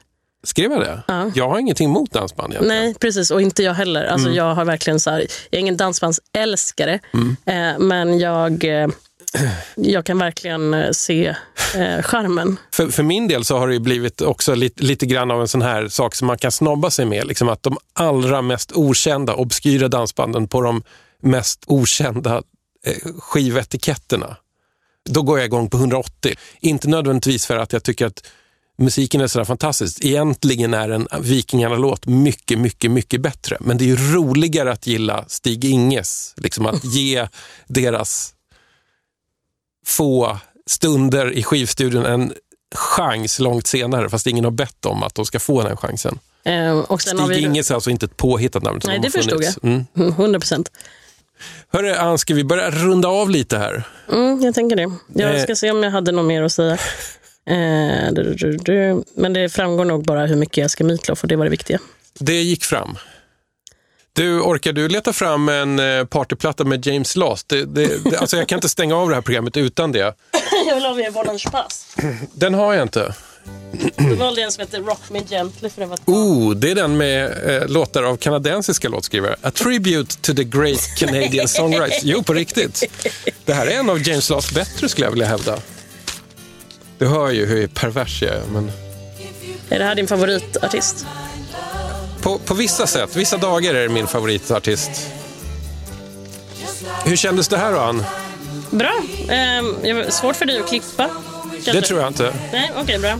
[0.44, 1.02] Skrev jag det?
[1.08, 1.30] Ja.
[1.34, 2.82] Jag har ingenting emot dansband egentligen.
[2.84, 3.30] Nej, precis.
[3.30, 4.04] Och inte jag heller.
[4.04, 4.36] Alltså, Mm.
[4.36, 7.00] Jag har verkligen så här, jag är ingen dansbandsälskare,
[7.46, 8.88] eh, men jag, eh,
[9.74, 11.34] jag kan verkligen eh, se
[11.74, 12.56] eh, charmen.
[12.74, 15.48] För, för min del så har det ju blivit också lite, lite grann av en
[15.48, 17.26] sån här sak som man kan snobba sig med.
[17.26, 20.82] Liksom att de allra mest okända, obskyra dansbanden på de
[21.22, 22.42] mest okända
[23.18, 24.36] skivetiketterna.
[25.10, 26.34] Då går jag igång på 180.
[26.60, 28.26] Inte nödvändigtvis för att jag tycker att
[28.78, 30.04] musiken är sådär fantastisk.
[30.04, 33.56] Egentligen är en Vikingarna-låt mycket, mycket, mycket bättre.
[33.60, 36.34] Men det är ju roligare att gilla Stig Inges.
[36.36, 37.28] Liksom att ge
[37.66, 38.34] deras
[39.86, 42.32] få stunder i skivstudion en
[42.74, 46.18] chans långt senare, fast ingen har bett om att de ska få den chansen.
[46.44, 47.40] Eh, och Stig vi...
[47.40, 48.80] Inges är alltså inte ett påhittat namn.
[48.84, 49.54] Nej, de det förstod jag.
[49.64, 49.86] Mm.
[49.96, 50.70] Mm, 100 procent.
[51.72, 53.82] Hörru, Ann, ska vi börja runda av lite här?
[54.12, 54.90] Mm, jag tänker det.
[55.14, 55.42] Jag Eh.
[55.42, 56.72] ska se om jag hade något mer att säga.
[57.46, 59.04] Eh, du, du, du.
[59.16, 61.78] Men det framgår nog bara hur mycket jag ska meatloaf och det var det viktiga.
[62.18, 62.96] Det gick fram.
[64.12, 67.48] Du, orkar du leta fram en eh, partyplatta med James Last?
[67.48, 69.98] Det, det, det, alltså jag kan inte stänga av det här programmet utan det.
[70.66, 71.96] jag vill ha mer Pass.
[72.34, 73.14] Den har jag inte.
[73.96, 76.74] Då valde jag en som heter Rock Me Gently för det var Oh, det är
[76.74, 77.24] den med
[77.62, 79.36] eh, låtar av kanadensiska låtskrivare.
[79.42, 82.00] A tribute to the great Canadian songwriters.
[82.02, 82.84] Jo, på riktigt.
[83.44, 85.58] Det här är en av James Lasts bättre skulle jag vilja hävda.
[86.98, 88.42] Du hör ju hur pervers jag är.
[88.52, 88.70] Men
[89.70, 91.06] Är det här din favoritartist?
[92.20, 94.90] på, på vissa sätt, vissa dagar är det min favoritartist.
[97.04, 98.04] Hur kändes det här då, Ann?
[98.70, 98.92] Bra.
[99.28, 101.10] Var- svårt för dig att klippa?
[101.64, 101.88] Det kanske?
[101.88, 102.32] tror jag inte.
[102.52, 103.18] Nej, okej, bra.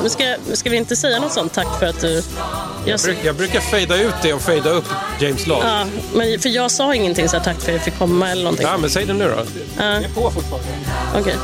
[0.00, 2.22] Men ska, ska vi inte säga något sånt tack för att du...
[2.86, 4.84] Jag, Bruk- Jag brukar fejda ut det och fejda upp
[5.20, 5.64] James Last.
[5.64, 8.42] ja, men för jag sa ingenting så här, tack för att jag fick komma eller
[8.42, 8.66] någonting.
[8.66, 9.44] Ja, men säg det nu då.
[9.78, 9.84] Ja.
[9.84, 10.68] Jag är på fortfarande.
[11.20, 11.34] Okej.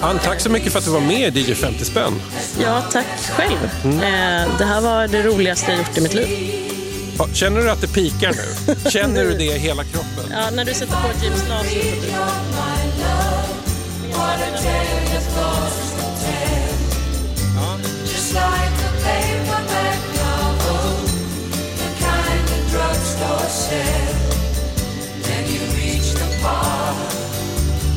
[0.00, 2.22] Ann, tack så mycket för att du var med i DJ 50 spänn.
[2.62, 3.70] Ja, tack själv.
[3.84, 6.54] Eh, det här var det roligaste jag gjort i mitt liv.
[7.18, 8.76] Ja, Känner du att det pikar nu?
[8.90, 10.24] Känner du det i hela kroppen?
[10.32, 12.12] Ja, när du sätter på James Last så får du...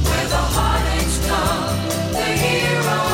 [0.03, 1.77] where the heartaches come.
[2.11, 3.10] The hero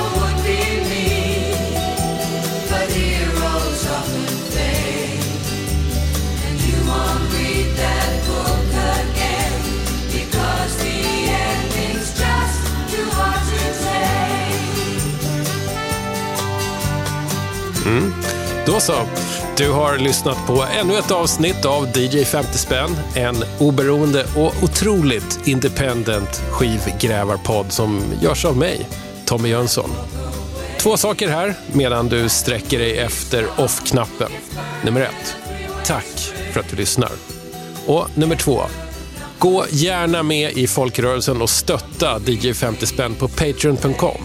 [17.88, 18.14] Mm.
[18.65, 18.93] Då så.
[19.57, 22.97] Du har lyssnat på ännu ett avsnitt av DJ 50 spänn.
[23.15, 28.88] En oberoende och otroligt independent skivgrävarpodd som görs av mig,
[29.26, 29.89] Tommy Jönsson.
[30.80, 34.31] Två saker här medan du sträcker dig efter off-knappen.
[34.84, 35.35] Nummer ett,
[35.85, 37.11] tack för att du lyssnar.
[37.85, 38.61] Och nummer två,
[39.39, 44.18] gå gärna med i folkrörelsen och stötta DJ 50 spänn på patreon.com.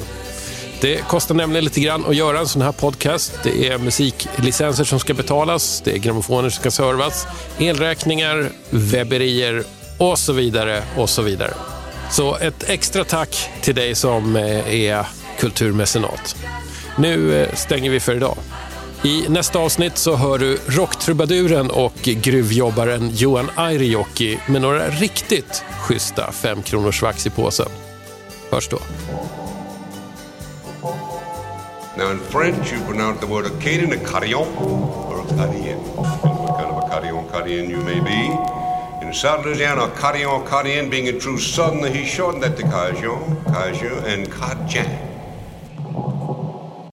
[0.82, 3.32] Det kostar nämligen lite grann att göra en sån här podcast.
[3.42, 7.26] Det är musiklicenser som ska betalas, det är grammofoner som ska servas,
[7.58, 9.64] elräkningar, webberier
[9.98, 11.54] och så vidare och så vidare.
[12.10, 15.06] Så ett extra tack till dig som eh, är
[15.38, 16.36] kulturmecenat.
[16.98, 18.36] Nu eh, stänger vi för idag.
[19.04, 26.32] I nästa avsnitt så hör du rocktrubaduren och gruvjobbaren Johan Airijoki med några riktigt schyssta
[26.32, 27.68] femkronors vax i påsen.
[28.50, 28.78] Hörs då.
[31.94, 35.78] Now, in French, you pronounce the word Acadian a carillon or a carillon.
[35.94, 39.06] What kind of a carillon, carillon you may be.
[39.06, 44.04] In South Louisiana, carillon, carillon being a true southern, he shortened that to cajun, cajun,
[44.06, 45.11] and cajun.